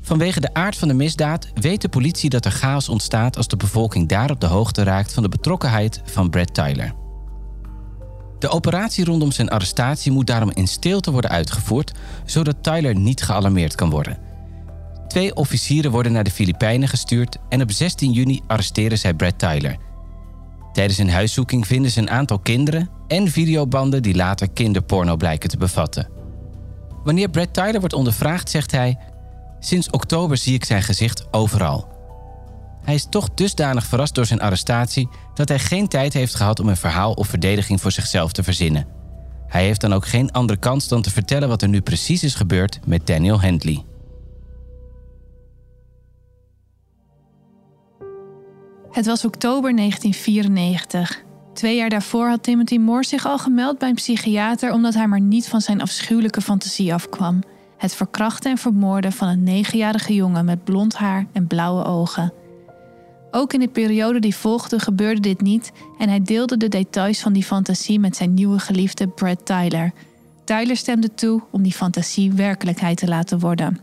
Vanwege 0.00 0.40
de 0.40 0.54
aard 0.54 0.76
van 0.76 0.88
de 0.88 0.94
misdaad 0.94 1.48
weet 1.54 1.80
de 1.80 1.88
politie 1.88 2.30
dat 2.30 2.44
er 2.44 2.52
chaos 2.52 2.88
ontstaat 2.88 3.36
als 3.36 3.48
de 3.48 3.56
bevolking 3.56 4.08
daar 4.08 4.30
op 4.30 4.40
de 4.40 4.46
hoogte 4.46 4.82
raakt 4.82 5.12
van 5.12 5.22
de 5.22 5.28
betrokkenheid 5.28 6.00
van 6.04 6.30
Brad 6.30 6.54
Tyler. 6.54 7.01
De 8.42 8.48
operatie 8.48 9.04
rondom 9.04 9.32
zijn 9.32 9.48
arrestatie 9.48 10.12
moet 10.12 10.26
daarom 10.26 10.50
in 10.54 10.66
stilte 10.66 11.10
worden 11.10 11.30
uitgevoerd, 11.30 11.92
zodat 12.24 12.62
Tyler 12.62 12.94
niet 12.94 13.22
gealarmeerd 13.22 13.74
kan 13.74 13.90
worden. 13.90 14.18
Twee 15.08 15.34
officieren 15.34 15.90
worden 15.90 16.12
naar 16.12 16.24
de 16.24 16.30
Filipijnen 16.30 16.88
gestuurd 16.88 17.36
en 17.48 17.62
op 17.62 17.70
16 17.70 18.12
juni 18.12 18.40
arresteren 18.46 18.98
zij 18.98 19.14
Brad 19.14 19.38
Tyler. 19.38 19.76
Tijdens 20.72 20.98
een 20.98 21.10
huiszoeking 21.10 21.66
vinden 21.66 21.90
ze 21.90 22.00
een 22.00 22.10
aantal 22.10 22.38
kinderen 22.38 22.90
en 23.08 23.28
videobanden 23.28 24.02
die 24.02 24.14
later 24.14 24.50
kinderporno 24.50 25.16
blijken 25.16 25.48
te 25.48 25.56
bevatten. 25.56 26.08
Wanneer 27.04 27.28
Brad 27.28 27.54
Tyler 27.54 27.80
wordt 27.80 27.94
ondervraagd, 27.94 28.50
zegt 28.50 28.70
hij: 28.70 28.98
Sinds 29.60 29.90
oktober 29.90 30.36
zie 30.36 30.54
ik 30.54 30.64
zijn 30.64 30.82
gezicht 30.82 31.26
overal. 31.30 31.91
Hij 32.82 32.94
is 32.94 33.06
toch 33.10 33.34
dusdanig 33.34 33.86
verrast 33.86 34.14
door 34.14 34.26
zijn 34.26 34.40
arrestatie 34.40 35.08
dat 35.34 35.48
hij 35.48 35.58
geen 35.58 35.88
tijd 35.88 36.12
heeft 36.12 36.34
gehad 36.34 36.60
om 36.60 36.68
een 36.68 36.76
verhaal 36.76 37.12
of 37.12 37.28
verdediging 37.28 37.80
voor 37.80 37.92
zichzelf 37.92 38.32
te 38.32 38.42
verzinnen. 38.42 38.86
Hij 39.46 39.64
heeft 39.64 39.80
dan 39.80 39.92
ook 39.92 40.06
geen 40.06 40.32
andere 40.32 40.58
kans 40.58 40.88
dan 40.88 41.02
te 41.02 41.10
vertellen 41.10 41.48
wat 41.48 41.62
er 41.62 41.68
nu 41.68 41.80
precies 41.80 42.22
is 42.22 42.34
gebeurd 42.34 42.80
met 42.86 43.06
Daniel 43.06 43.40
Handley. 43.40 43.84
Het 48.90 49.06
was 49.06 49.24
oktober 49.24 49.76
1994. 49.76 51.22
Twee 51.52 51.76
jaar 51.76 51.88
daarvoor 51.88 52.28
had 52.28 52.42
Timothy 52.42 52.78
Moore 52.78 53.04
zich 53.04 53.26
al 53.26 53.38
gemeld 53.38 53.78
bij 53.78 53.88
een 53.88 53.94
psychiater 53.94 54.72
omdat 54.72 54.94
hij 54.94 55.06
maar 55.06 55.20
niet 55.20 55.48
van 55.48 55.60
zijn 55.60 55.82
afschuwelijke 55.82 56.40
fantasie 56.40 56.94
afkwam: 56.94 57.40
het 57.78 57.94
verkrachten 57.94 58.50
en 58.50 58.58
vermoorden 58.58 59.12
van 59.12 59.28
een 59.28 59.42
negenjarige 59.42 60.14
jongen 60.14 60.44
met 60.44 60.64
blond 60.64 60.94
haar 60.94 61.26
en 61.32 61.46
blauwe 61.46 61.84
ogen. 61.84 62.32
Ook 63.34 63.52
in 63.52 63.60
de 63.60 63.68
periode 63.68 64.18
die 64.18 64.36
volgde 64.36 64.78
gebeurde 64.78 65.20
dit 65.20 65.40
niet 65.40 65.72
en 65.98 66.08
hij 66.08 66.22
deelde 66.22 66.56
de 66.56 66.68
details 66.68 67.20
van 67.20 67.32
die 67.32 67.44
fantasie 67.44 68.00
met 68.00 68.16
zijn 68.16 68.34
nieuwe 68.34 68.58
geliefde 68.58 69.08
Brad 69.08 69.46
Tyler. 69.46 69.92
Tyler 70.44 70.76
stemde 70.76 71.14
toe 71.14 71.42
om 71.50 71.62
die 71.62 71.72
fantasie 71.72 72.32
werkelijkheid 72.32 72.96
te 72.96 73.08
laten 73.08 73.38
worden. 73.38 73.78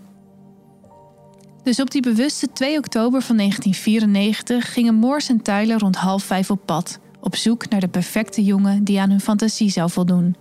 Dus 1.63 1.79
op 1.79 1.91
die 1.91 2.01
bewuste 2.01 2.51
2 2.51 2.77
oktober 2.77 3.21
van 3.21 3.37
1994 3.37 4.73
gingen 4.73 4.95
Morse 4.95 5.31
en 5.31 5.41
Tyler 5.41 5.79
rond 5.79 5.95
half 5.95 6.23
vijf 6.23 6.51
op 6.51 6.65
pad, 6.65 6.99
op 7.19 7.35
zoek 7.35 7.69
naar 7.69 7.79
de 7.79 7.87
perfecte 7.87 8.43
jongen 8.43 8.83
die 8.83 8.99
aan 8.99 9.09
hun 9.09 9.21
fantasie 9.21 9.69
zou 9.69 9.89
voldoen. 9.89 10.35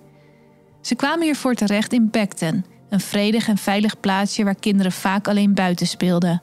Ze 0.81 0.95
kwamen 0.95 1.25
hiervoor 1.25 1.55
terecht 1.55 1.93
in 1.93 2.11
Beckton, 2.11 2.65
een 2.89 3.01
vredig 3.01 3.49
en 3.49 3.59
veilig 3.59 4.01
plaatsje 4.01 4.45
waar 4.45 4.55
kinderen 4.55 4.93
vaak 4.93 5.29
alleen 5.29 5.55
buiten 5.55 5.87
speelden. 5.87 6.43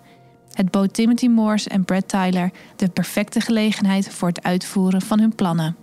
Het 0.56 0.72
bood 0.72 0.94
Timothy 0.94 1.28
Morse 1.28 1.70
en 1.70 1.86
Brad 1.86 2.08
Tyler 2.08 2.52
de 2.76 2.90
perfecte 2.90 3.40
gelegenheid 3.40 4.10
voor 4.10 4.28
het 4.28 4.44
uitvoeren 4.44 5.02
van 5.02 5.20
hun 5.20 5.36
plannen. 5.36 5.76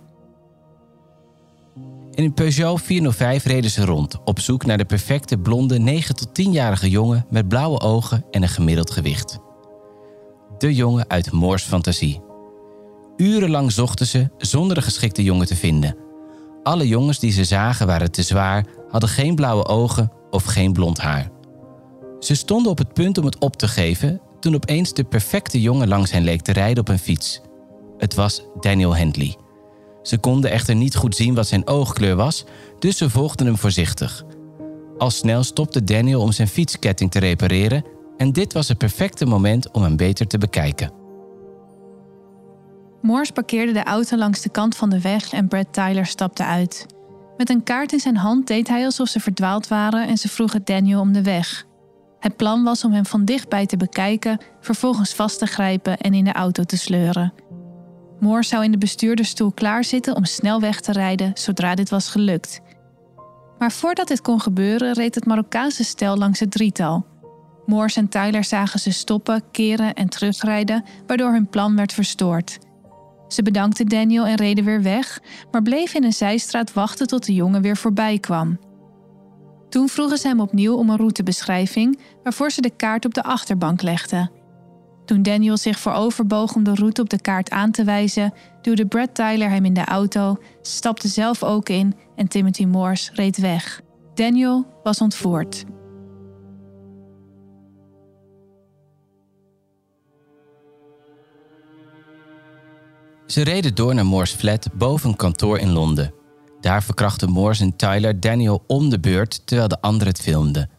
In 2.11 2.23
een 2.23 2.33
Peugeot 2.33 2.81
405 2.81 3.45
reden 3.45 3.71
ze 3.71 3.85
rond, 3.85 4.17
op 4.23 4.39
zoek 4.39 4.65
naar 4.65 4.77
de 4.77 4.85
perfecte 4.85 5.37
blonde 5.37 5.79
9 5.79 6.15
tot 6.15 6.27
10-jarige 6.27 6.89
jongen 6.89 7.25
met 7.29 7.47
blauwe 7.47 7.79
ogen 7.79 8.25
en 8.31 8.41
een 8.41 8.49
gemiddeld 8.49 8.91
gewicht. 8.91 9.39
De 10.57 10.73
jongen 10.73 11.09
uit 11.09 11.31
Moors 11.31 11.63
fantasie. 11.63 12.21
Urenlang 13.17 13.71
zochten 13.71 14.07
ze 14.07 14.29
zonder 14.37 14.75
de 14.75 14.81
geschikte 14.81 15.23
jongen 15.23 15.47
te 15.47 15.55
vinden. 15.55 15.97
Alle 16.63 16.87
jongens 16.87 17.19
die 17.19 17.31
ze 17.31 17.43
zagen 17.43 17.87
waren 17.87 18.11
te 18.11 18.21
zwaar, 18.21 18.65
hadden 18.89 19.09
geen 19.09 19.35
blauwe 19.35 19.65
ogen 19.65 20.11
of 20.29 20.43
geen 20.43 20.73
blond 20.73 20.97
haar. 20.97 21.29
Ze 22.19 22.35
stonden 22.35 22.71
op 22.71 22.77
het 22.77 22.93
punt 22.93 23.17
om 23.17 23.25
het 23.25 23.37
op 23.37 23.55
te 23.55 23.67
geven 23.67 24.21
toen 24.43 24.55
opeens 24.55 24.93
de 24.93 25.03
perfecte 25.03 25.61
jongen 25.61 25.87
langs 25.87 26.11
hen 26.11 26.23
leek 26.23 26.41
te 26.41 26.51
rijden 26.51 26.79
op 26.79 26.89
een 26.89 26.99
fiets. 26.99 27.41
Het 27.97 28.13
was 28.13 28.43
Daniel 28.59 28.97
Handley. 28.97 29.35
Ze 30.01 30.17
konden 30.17 30.51
echter 30.51 30.75
niet 30.75 30.95
goed 30.95 31.15
zien 31.15 31.35
wat 31.35 31.47
zijn 31.47 31.67
oogkleur 31.67 32.15
was, 32.15 32.45
dus 32.79 32.97
ze 32.97 33.09
volgden 33.09 33.45
hem 33.45 33.57
voorzichtig. 33.57 34.23
Al 34.97 35.09
snel 35.09 35.43
stopte 35.43 35.83
Daniel 35.83 36.21
om 36.21 36.31
zijn 36.31 36.47
fietsketting 36.47 37.11
te 37.11 37.19
repareren 37.19 37.85
en 38.17 38.31
dit 38.31 38.53
was 38.53 38.67
het 38.67 38.77
perfecte 38.77 39.25
moment 39.25 39.71
om 39.71 39.83
hem 39.83 39.95
beter 39.95 40.27
te 40.27 40.37
bekijken. 40.37 40.91
Morse 43.01 43.33
parkeerde 43.33 43.71
de 43.71 43.83
auto 43.83 44.17
langs 44.17 44.41
de 44.41 44.49
kant 44.49 44.75
van 44.75 44.89
de 44.89 45.01
weg 45.01 45.33
en 45.33 45.47
Brad 45.47 45.73
Tyler 45.73 46.05
stapte 46.05 46.45
uit. 46.45 46.85
Met 47.37 47.49
een 47.49 47.63
kaart 47.63 47.91
in 47.91 47.99
zijn 47.99 48.17
hand 48.17 48.47
deed 48.47 48.67
hij 48.67 48.85
alsof 48.85 49.07
ze 49.07 49.19
verdwaald 49.19 49.67
waren 49.67 50.07
en 50.07 50.17
ze 50.17 50.29
vroegen 50.29 50.61
Daniel 50.63 50.99
om 50.99 51.13
de 51.13 51.23
weg. 51.23 51.65
Het 52.23 52.35
plan 52.37 52.63
was 52.63 52.83
om 52.83 52.91
hem 52.91 53.05
van 53.05 53.25
dichtbij 53.25 53.65
te 53.65 53.77
bekijken, 53.77 54.37
vervolgens 54.61 55.13
vast 55.13 55.39
te 55.39 55.45
grijpen 55.45 55.97
en 55.97 56.13
in 56.13 56.23
de 56.23 56.33
auto 56.33 56.63
te 56.63 56.77
sleuren. 56.77 57.33
Moore 58.19 58.43
zou 58.43 58.63
in 58.63 58.71
de 58.71 58.77
bestuurdersstoel 58.77 59.51
klaarzitten 59.51 60.15
om 60.15 60.25
snel 60.25 60.59
weg 60.59 60.81
te 60.81 60.91
rijden 60.91 61.31
zodra 61.33 61.75
dit 61.75 61.89
was 61.89 62.09
gelukt. 62.09 62.59
Maar 63.57 63.71
voordat 63.71 64.07
dit 64.07 64.21
kon 64.21 64.41
gebeuren, 64.41 64.93
reed 64.93 65.15
het 65.15 65.25
Marokkaanse 65.25 65.83
stel 65.83 66.17
langs 66.17 66.39
het 66.39 66.51
drietal. 66.51 67.05
Moors 67.65 67.95
en 67.95 68.09
Tyler 68.09 68.43
zagen 68.43 68.79
ze 68.79 68.91
stoppen, 68.91 69.43
keren 69.51 69.93
en 69.93 70.09
terugrijden, 70.09 70.83
waardoor 71.07 71.31
hun 71.31 71.49
plan 71.49 71.75
werd 71.75 71.93
verstoord. 71.93 72.59
Ze 73.27 73.43
bedankten 73.43 73.87
Daniel 73.87 74.25
en 74.25 74.35
reden 74.35 74.65
weer 74.65 74.81
weg, 74.81 75.21
maar 75.51 75.61
bleven 75.61 75.99
in 75.99 76.03
een 76.05 76.13
zijstraat 76.13 76.73
wachten 76.73 77.07
tot 77.07 77.25
de 77.25 77.33
jongen 77.33 77.61
weer 77.61 77.77
voorbij 77.77 78.19
kwam. 78.19 78.59
Toen 79.73 79.89
vroegen 79.89 80.17
ze 80.17 80.27
hem 80.27 80.39
opnieuw 80.39 80.75
om 80.75 80.89
een 80.89 80.97
routebeschrijving, 80.97 81.99
waarvoor 82.23 82.51
ze 82.51 82.61
de 82.61 82.69
kaart 82.69 83.05
op 83.05 83.13
de 83.13 83.23
achterbank 83.23 83.81
legden. 83.81 84.31
Toen 85.05 85.23
Daniel 85.23 85.57
zich 85.57 85.79
vooroverboog 85.79 86.55
om 86.55 86.63
de 86.63 86.75
route 86.75 87.01
op 87.01 87.09
de 87.09 87.21
kaart 87.21 87.49
aan 87.49 87.71
te 87.71 87.83
wijzen, 87.83 88.33
duwde 88.61 88.85
Brad 88.85 89.15
Tyler 89.15 89.49
hem 89.49 89.65
in 89.65 89.73
de 89.73 89.85
auto, 89.85 90.37
stapte 90.61 91.07
zelf 91.07 91.43
ook 91.43 91.69
in 91.69 91.95
en 92.15 92.27
Timothy 92.27 92.65
Morse 92.65 93.11
reed 93.13 93.37
weg. 93.37 93.81
Daniel 94.13 94.65
was 94.83 95.01
ontvoerd. 95.01 95.63
Ze 103.25 103.41
reden 103.41 103.75
door 103.75 103.95
naar 103.95 104.05
Moore's 104.05 104.31
flat 104.33 104.67
boven 104.73 105.09
een 105.09 105.15
kantoor 105.15 105.59
in 105.59 105.71
Londen. 105.71 106.22
Daar 106.63 106.83
verkrachten 106.83 107.29
Moores 107.29 107.59
en 107.59 107.75
Tyler 107.75 108.19
Daniel 108.19 108.63
om 108.67 108.89
de 108.89 108.99
beurt 108.99 109.41
terwijl 109.45 109.67
de 109.67 109.81
anderen 109.81 110.07
het 110.07 110.21
filmden. 110.21 110.69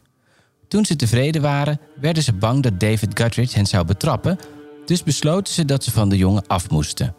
Toen 0.67 0.85
ze 0.85 0.95
tevreden 0.95 1.41
waren, 1.41 1.79
werden 1.99 2.23
ze 2.23 2.33
bang 2.33 2.63
dat 2.63 2.79
David 2.79 3.19
Guthridge 3.19 3.55
hen 3.55 3.65
zou 3.65 3.85
betrappen, 3.85 4.39
dus 4.85 5.03
besloten 5.03 5.53
ze 5.53 5.65
dat 5.65 5.83
ze 5.83 5.91
van 5.91 6.09
de 6.09 6.17
jongen 6.17 6.47
af 6.47 6.69
moesten. 6.69 7.15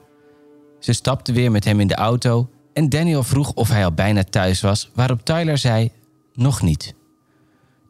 Ze 0.79 0.93
stapten 0.93 1.35
weer 1.35 1.51
met 1.51 1.65
hem 1.65 1.81
in 1.81 1.87
de 1.87 1.95
auto 1.95 2.49
en 2.73 2.89
Daniel 2.89 3.23
vroeg 3.23 3.53
of 3.53 3.69
hij 3.69 3.85
al 3.85 3.93
bijna 3.93 4.25
thuis 4.25 4.61
was, 4.61 4.91
waarop 4.95 5.25
Tyler 5.25 5.59
zei: 5.59 5.91
Nog 6.35 6.63
niet. 6.63 6.95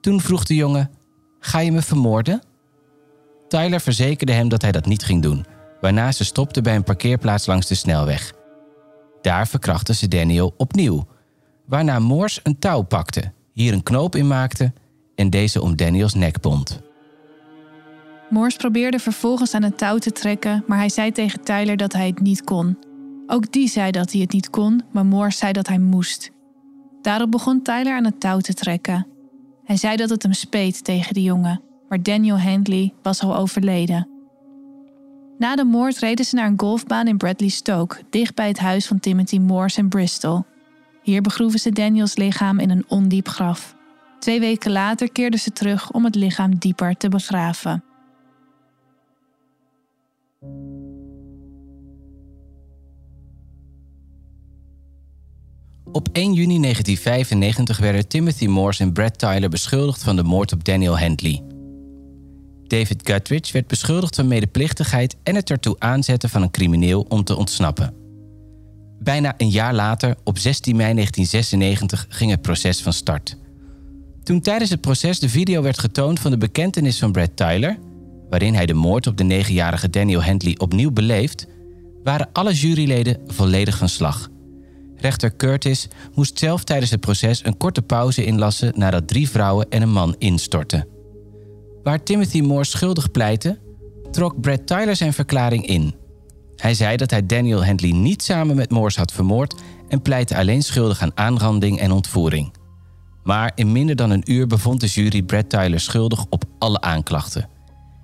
Toen 0.01 0.21
vroeg 0.21 0.45
de 0.45 0.55
jongen: 0.55 0.91
Ga 1.41 1.61
je 1.61 1.73
me 1.73 1.83
vermoorden? 1.83 2.43
Tyler 3.49 3.81
verzekerde 3.81 4.33
hem 4.33 4.49
dat 4.49 4.63
hij 4.63 4.73
dat 4.73 4.87
niet 4.87 5.05
ging 5.05 5.23
doen, 5.23 5.47
waarna 5.81 6.13
ze 6.13 6.25
stopten 6.25 6.63
bij 6.63 6.75
een 6.75 6.85
parkeerplaats 6.85 7.47
langs 7.47 7.67
de 7.67 7.75
snelweg. 7.75 8.33
Daar 9.27 9.49
verkrachten 9.49 9.95
ze 9.95 10.09
Daniel 10.09 10.55
opnieuw, 10.57 11.07
waarna 11.65 11.99
Moors 11.99 12.41
een 12.43 12.59
touw 12.59 12.83
pakte, 12.83 13.33
hier 13.53 13.73
een 13.73 13.83
knoop 13.83 14.17
in 14.17 14.27
maakte 14.27 14.73
en 15.15 15.31
deze 15.31 15.63
om 15.63 15.77
Daniels 15.77 16.15
nek 16.15 16.41
bond. 16.41 16.81
Moors 18.31 18.57
probeerde 18.57 18.99
vervolgens 18.99 19.55
aan 19.55 19.63
het 19.63 19.79
touw 19.79 19.99
te 19.99 20.13
trekken, 20.13 20.65
maar 20.67 20.79
hij 20.79 20.89
zei 20.89 21.13
tegen 21.13 21.45
Tyler 21.45 21.77
dat 21.77 21.93
hij 21.93 22.07
het 22.07 22.21
niet 22.21 22.45
kon. 22.45 22.79
Ook 23.27 23.53
die 23.53 23.69
zei 23.69 23.91
dat 23.91 24.13
hij 24.13 24.21
het 24.21 24.33
niet 24.33 24.51
kon, 24.51 24.83
maar 24.93 25.07
Moors 25.07 25.39
zei 25.39 25.53
dat 25.53 25.67
hij 25.67 25.79
moest. 25.79 26.31
Daarop 27.03 27.31
begon 27.31 27.63
Tyler 27.63 27.97
aan 27.97 28.05
het 28.05 28.21
touw 28.21 28.39
te 28.39 28.55
trekken. 28.55 29.07
Hij 29.65 29.77
zei 29.77 29.97
dat 29.97 30.11
het 30.11 30.23
hem 30.23 30.33
speet 30.33 30.85
tegen 30.85 31.15
de 31.15 31.23
jongen, 31.23 31.63
maar 31.89 32.03
Daniel 32.03 32.39
Handley 32.41 32.95
was 33.03 33.23
al 33.23 33.37
overleden. 33.37 34.16
Na 35.39 35.57
de 35.57 35.65
moord 35.65 35.99
reden 35.99 36.25
ze 36.25 36.35
naar 36.35 36.47
een 36.47 36.61
golfbaan 36.61 37.07
in 37.07 37.17
Bradley 37.17 37.49
Stoke, 37.49 37.97
dicht 38.11 38.35
bij 38.35 38.49
het 38.49 38.59
huis 38.59 38.87
van 38.87 39.01
Timothy 39.01 39.39
Morse 39.39 39.81
in 39.81 39.89
Bristol. 39.89 40.45
Hier 41.03 41.23
begroeven 41.23 41.59
ze 41.59 41.71
Daniels 41.71 42.17
lichaam 42.17 42.59
in 42.59 42.71
een 42.71 42.85
ondiep 42.89 43.29
graf. 43.29 43.75
Twee 44.19 44.41
weken 44.41 44.73
later 44.73 45.13
keerden 45.13 45.41
ze 45.41 45.51
terug 45.51 45.91
om 45.91 46.05
het 46.05 46.15
lichaam 46.15 46.59
dieper 46.59 46.97
te 46.97 47.09
begraven. 47.09 47.85
Op 55.93 56.09
1 56.13 56.33
juni 56.33 56.61
1995 56.61 57.79
werden 57.79 58.09
Timothy 58.09 58.47
Morse 58.47 58.83
en 58.83 58.93
Brad 58.93 59.19
Tyler 59.19 59.49
beschuldigd 59.49 60.03
van 60.03 60.17
de 60.17 60.23
moord 60.23 60.53
op 60.53 60.65
Daniel 60.65 60.99
Handley. 60.99 61.46
David 62.69 63.01
Guthridge 63.05 63.53
werd 63.53 63.67
beschuldigd 63.67 64.15
van 64.15 64.29
medeplichtigheid 64.29 65.17
en 65.23 65.35
het 65.35 65.51
ertoe 65.51 65.77
aanzetten 65.79 66.31
van 66.31 66.43
een 66.43 66.51
crimineel 66.51 67.07
om 67.09 67.25
te 67.25 67.37
ontsnappen. 67.37 67.95
Bijna 68.99 69.35
een 69.37 69.51
jaar 69.51 69.75
later, 69.75 70.17
op 70.25 70.39
16 70.39 70.77
mei 70.77 70.95
1996, 70.95 72.07
ging 72.09 72.31
het 72.31 72.43
proces 72.43 72.83
van 72.83 72.93
start. 72.93 73.37
Toen 74.23 74.41
tijdens 74.41 74.71
het 74.71 74.81
proces 74.81 75.19
de 75.19 75.29
video 75.29 75.63
werd 75.63 75.79
getoond 75.79 76.21
van 76.21 76.31
de 76.31 76.39
bekentenis 76.39 76.99
van 76.99 77.13
Brad 77.13 77.37
Tyler, 77.37 77.79
waarin 78.31 78.55
hij 78.55 78.67
de 78.67 78.75
moord 78.75 79.07
op 79.07 79.17
de 79.17 79.25
negenjarige 79.25 79.91
Daniel 79.91 80.23
Handley 80.23 80.55
opnieuw 80.59 80.91
beleeft, 80.91 81.47
waren 82.03 82.29
alle 82.33 82.53
juryleden 82.53 83.21
volledig 83.27 83.77
van 83.79 83.89
slag. 83.89 84.29
Rechter 84.97 85.37
Curtis 85.37 85.89
moest 86.15 86.39
zelf 86.39 86.65
tijdens 86.65 86.91
het 86.91 87.01
proces 87.01 87.45
een 87.45 87.57
korte 87.57 87.83
pauze 87.83 88.25
inlassen 88.25 88.73
nadat 88.77 89.09
drie 89.09 89.31
vrouwen 89.31 89.67
en 89.71 89.83
een 89.83 89.93
man 89.93 90.15
instortten. 90.19 90.96
Waar 91.87 92.03
Timothy 92.03 92.41
Moore 92.41 92.65
schuldig 92.65 93.11
pleitte, 93.11 93.59
trok 94.11 94.41
Brad 94.41 94.67
Tyler 94.67 94.97
zijn 94.97 95.13
verklaring 95.13 95.67
in. 95.67 95.95
Hij 96.57 96.75
zei 96.75 96.97
dat 96.97 97.11
hij 97.11 97.27
Daniel 97.27 97.65
Handley 97.65 97.91
niet 97.91 98.23
samen 98.23 98.57
met 98.57 98.71
Moores 98.71 98.97
had 98.97 99.13
vermoord 99.13 99.55
en 99.89 100.03
pleitte 100.03 100.37
alleen 100.37 100.63
schuldig 100.63 101.01
aan 101.01 101.17
aanranding 101.17 101.79
en 101.79 101.91
ontvoering. 101.91 102.53
Maar 103.23 103.53
in 103.55 103.73
minder 103.73 103.97
dan 103.97 104.11
een 104.11 104.33
uur 104.33 104.47
bevond 104.47 104.81
de 104.81 104.87
jury 104.87 105.23
Brad 105.23 105.51
Tyler 105.51 105.81
schuldig 105.81 106.25
op 106.31 106.45
alle 106.59 106.81
aanklachten. 106.81 107.49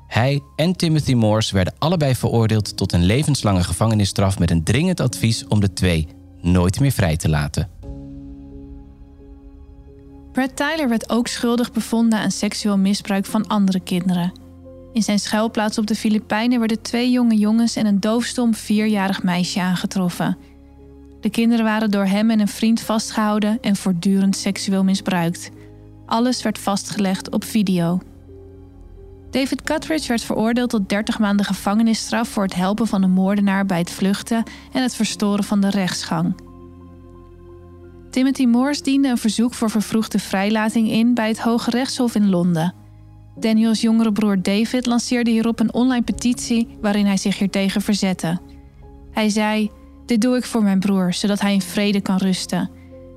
Hij 0.06 0.40
en 0.56 0.76
Timothy 0.76 1.14
Morse 1.14 1.54
werden 1.54 1.74
allebei 1.78 2.14
veroordeeld 2.14 2.76
tot 2.76 2.92
een 2.92 3.04
levenslange 3.04 3.64
gevangenisstraf 3.64 4.38
met 4.38 4.50
een 4.50 4.64
dringend 4.64 5.00
advies 5.00 5.46
om 5.48 5.60
de 5.60 5.72
twee 5.72 6.08
nooit 6.40 6.80
meer 6.80 6.92
vrij 6.92 7.16
te 7.16 7.28
laten. 7.28 7.68
Brad 10.32 10.56
Tyler 10.56 10.88
werd 10.88 11.10
ook 11.10 11.26
schuldig 11.26 11.72
bevonden 11.72 12.18
aan 12.18 12.30
seksueel 12.30 12.78
misbruik 12.78 13.26
van 13.26 13.46
andere 13.46 13.80
kinderen. 13.80 14.32
In 14.92 15.02
zijn 15.02 15.18
schuilplaats 15.18 15.78
op 15.78 15.86
de 15.86 15.94
Filipijnen 15.94 16.58
werden 16.58 16.82
twee 16.82 17.10
jonge 17.10 17.36
jongens 17.36 17.76
en 17.76 17.86
een 17.86 18.00
doofstom 18.00 18.54
vierjarig 18.54 19.22
meisje 19.22 19.60
aangetroffen. 19.60 20.38
De 21.20 21.30
kinderen 21.30 21.64
waren 21.64 21.90
door 21.90 22.04
hem 22.04 22.30
en 22.30 22.40
een 22.40 22.48
vriend 22.48 22.80
vastgehouden 22.80 23.58
en 23.60 23.76
voortdurend 23.76 24.36
seksueel 24.36 24.84
misbruikt. 24.84 25.50
Alles 26.06 26.42
werd 26.42 26.58
vastgelegd 26.58 27.30
op 27.30 27.44
video. 27.44 28.00
David 29.30 29.62
Cutridge 29.62 30.08
werd 30.08 30.22
veroordeeld 30.22 30.70
tot 30.70 30.88
30 30.88 31.18
maanden 31.18 31.46
gevangenisstraf 31.46 32.28
voor 32.28 32.42
het 32.42 32.54
helpen 32.54 32.86
van 32.86 33.02
een 33.02 33.10
moordenaar 33.10 33.66
bij 33.66 33.78
het 33.78 33.90
vluchten 33.90 34.42
en 34.72 34.82
het 34.82 34.94
verstoren 34.94 35.44
van 35.44 35.60
de 35.60 35.70
rechtsgang. 35.70 36.34
Timothy 38.12 38.44
Morse 38.44 38.82
diende 38.82 39.08
een 39.08 39.18
verzoek 39.18 39.54
voor 39.54 39.70
vervroegde 39.70 40.18
vrijlating 40.18 40.90
in 40.90 41.14
bij 41.14 41.28
het 41.28 41.40
Hoge 41.40 41.70
Rechtshof 41.70 42.14
in 42.14 42.30
Londen. 42.30 42.74
Daniels 43.36 43.80
jongere 43.80 44.12
broer 44.12 44.42
David 44.42 44.86
lanceerde 44.86 45.30
hierop 45.30 45.60
een 45.60 45.74
online 45.74 46.02
petitie 46.02 46.68
waarin 46.80 47.06
hij 47.06 47.16
zich 47.16 47.38
hiertegen 47.38 47.80
verzette. 47.80 48.38
Hij 49.10 49.28
zei: 49.28 49.70
Dit 50.06 50.20
doe 50.20 50.36
ik 50.36 50.44
voor 50.44 50.62
mijn 50.62 50.78
broer, 50.78 51.12
zodat 51.12 51.40
hij 51.40 51.52
in 51.52 51.60
vrede 51.60 52.00
kan 52.00 52.16
rusten. 52.16 52.70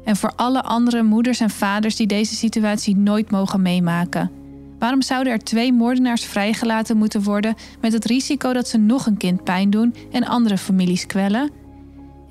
En 0.04 0.16
voor 0.16 0.34
alle 0.36 0.64
andere 0.64 1.04
moeders 1.04 1.40
en 1.40 1.50
vaders 1.50 1.96
die 1.96 2.08
deze 2.08 2.36
situatie 2.36 2.96
nooit 2.96 3.32
mogen 3.32 3.62
meemaken. 3.62 4.32
Waarom 4.80 5.02
zouden 5.02 5.34
er 5.34 5.40
twee 5.40 5.74
moordenaars 5.74 6.26
vrijgelaten 6.26 6.98
moeten 6.98 7.24
worden 7.24 7.56
met 7.82 7.94
het 7.94 8.06
risico 8.06 8.54
dat 8.54 8.68
ze 8.68 8.78
nog 8.78 9.06
een 9.06 9.18
kind 9.18 9.44
pijn 9.44 9.70
doen 9.70 9.96
en 10.12 10.24
andere 10.24 10.58
families 10.58 11.06
kwellen? 11.06 11.65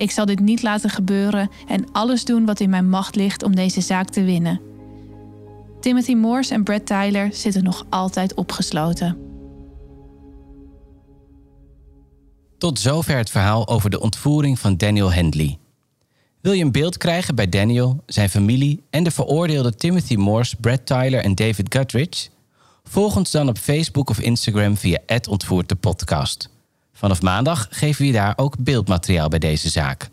Ik 0.04 0.10
zal 0.10 0.24
dit 0.26 0.40
niet 0.40 0.62
laten 0.62 0.90
gebeuren 0.90 1.50
en 1.68 1.92
alles 1.92 2.24
doen 2.24 2.44
wat 2.44 2.60
in 2.60 2.70
mijn 2.70 2.88
macht 2.88 3.16
ligt 3.16 3.42
om 3.42 3.54
deze 3.54 3.80
zaak 3.80 4.08
te 4.08 4.24
winnen. 4.24 4.60
Timothy 5.80 6.14
Morse 6.14 6.54
en 6.54 6.62
Brad 6.62 6.86
Tyler 6.86 7.28
zitten 7.32 7.64
nog 7.64 7.86
altijd 7.90 8.34
opgesloten. 8.34 9.18
Tot 12.58 12.78
zover 12.78 13.16
het 13.16 13.30
verhaal 13.30 13.68
over 13.68 13.90
de 13.90 14.00
ontvoering 14.00 14.58
van 14.58 14.76
Daniel 14.76 15.12
Handley. 15.12 15.58
Wil 16.40 16.52
je 16.52 16.64
een 16.64 16.72
beeld 16.72 16.96
krijgen 16.96 17.34
bij 17.34 17.48
Daniel, 17.48 18.02
zijn 18.06 18.28
familie 18.28 18.82
en 18.90 19.04
de 19.04 19.10
veroordeelde 19.10 19.74
Timothy 19.74 20.14
Morse, 20.14 20.56
Brad 20.56 20.86
Tyler 20.86 21.24
en 21.24 21.34
David 21.34 21.74
Guthridge? 21.74 22.28
Volg 22.82 23.16
ons 23.16 23.30
dan 23.30 23.48
op 23.48 23.58
Facebook 23.58 24.10
of 24.10 24.20
Instagram 24.20 24.76
via 24.76 24.98
Ontvoert 25.28 25.68
de 25.68 25.74
podcast. 25.74 26.52
Vanaf 27.04 27.22
maandag 27.22 27.66
geven 27.70 28.00
we 28.00 28.06
je 28.06 28.12
daar 28.12 28.32
ook 28.36 28.58
beeldmateriaal 28.58 29.28
bij 29.28 29.38
deze 29.38 29.68
zaak. 29.68 30.10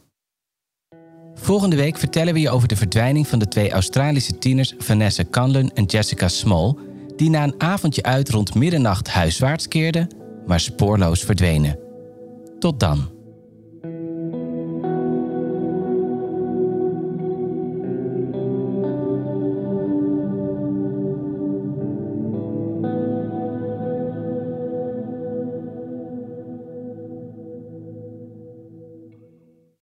Volgende 1.34 1.75
week 1.75 1.97
vertellen 1.97 2.34
we 2.34 2.39
je 2.39 2.49
over 2.49 2.67
de 2.67 2.75
verdwijning 2.75 3.27
van 3.27 3.39
de 3.39 3.47
twee 3.47 3.71
Australische 3.71 4.38
tieners 4.38 4.73
Vanessa 4.77 5.23
Canlon 5.30 5.71
en 5.73 5.86
Jessica 5.86 6.27
Small, 6.27 6.75
die 7.15 7.30
na 7.30 7.43
een 7.43 7.56
avondje 7.58 8.04
uit 8.04 8.30
rond 8.30 8.56
middernacht 8.56 9.10
huiswaarts 9.10 9.67
keerden, 9.67 10.08
maar 10.45 10.60
spoorloos 10.60 11.23
verdwenen. 11.23 11.80
Tot 12.60 12.80
dan. 12.80 13.20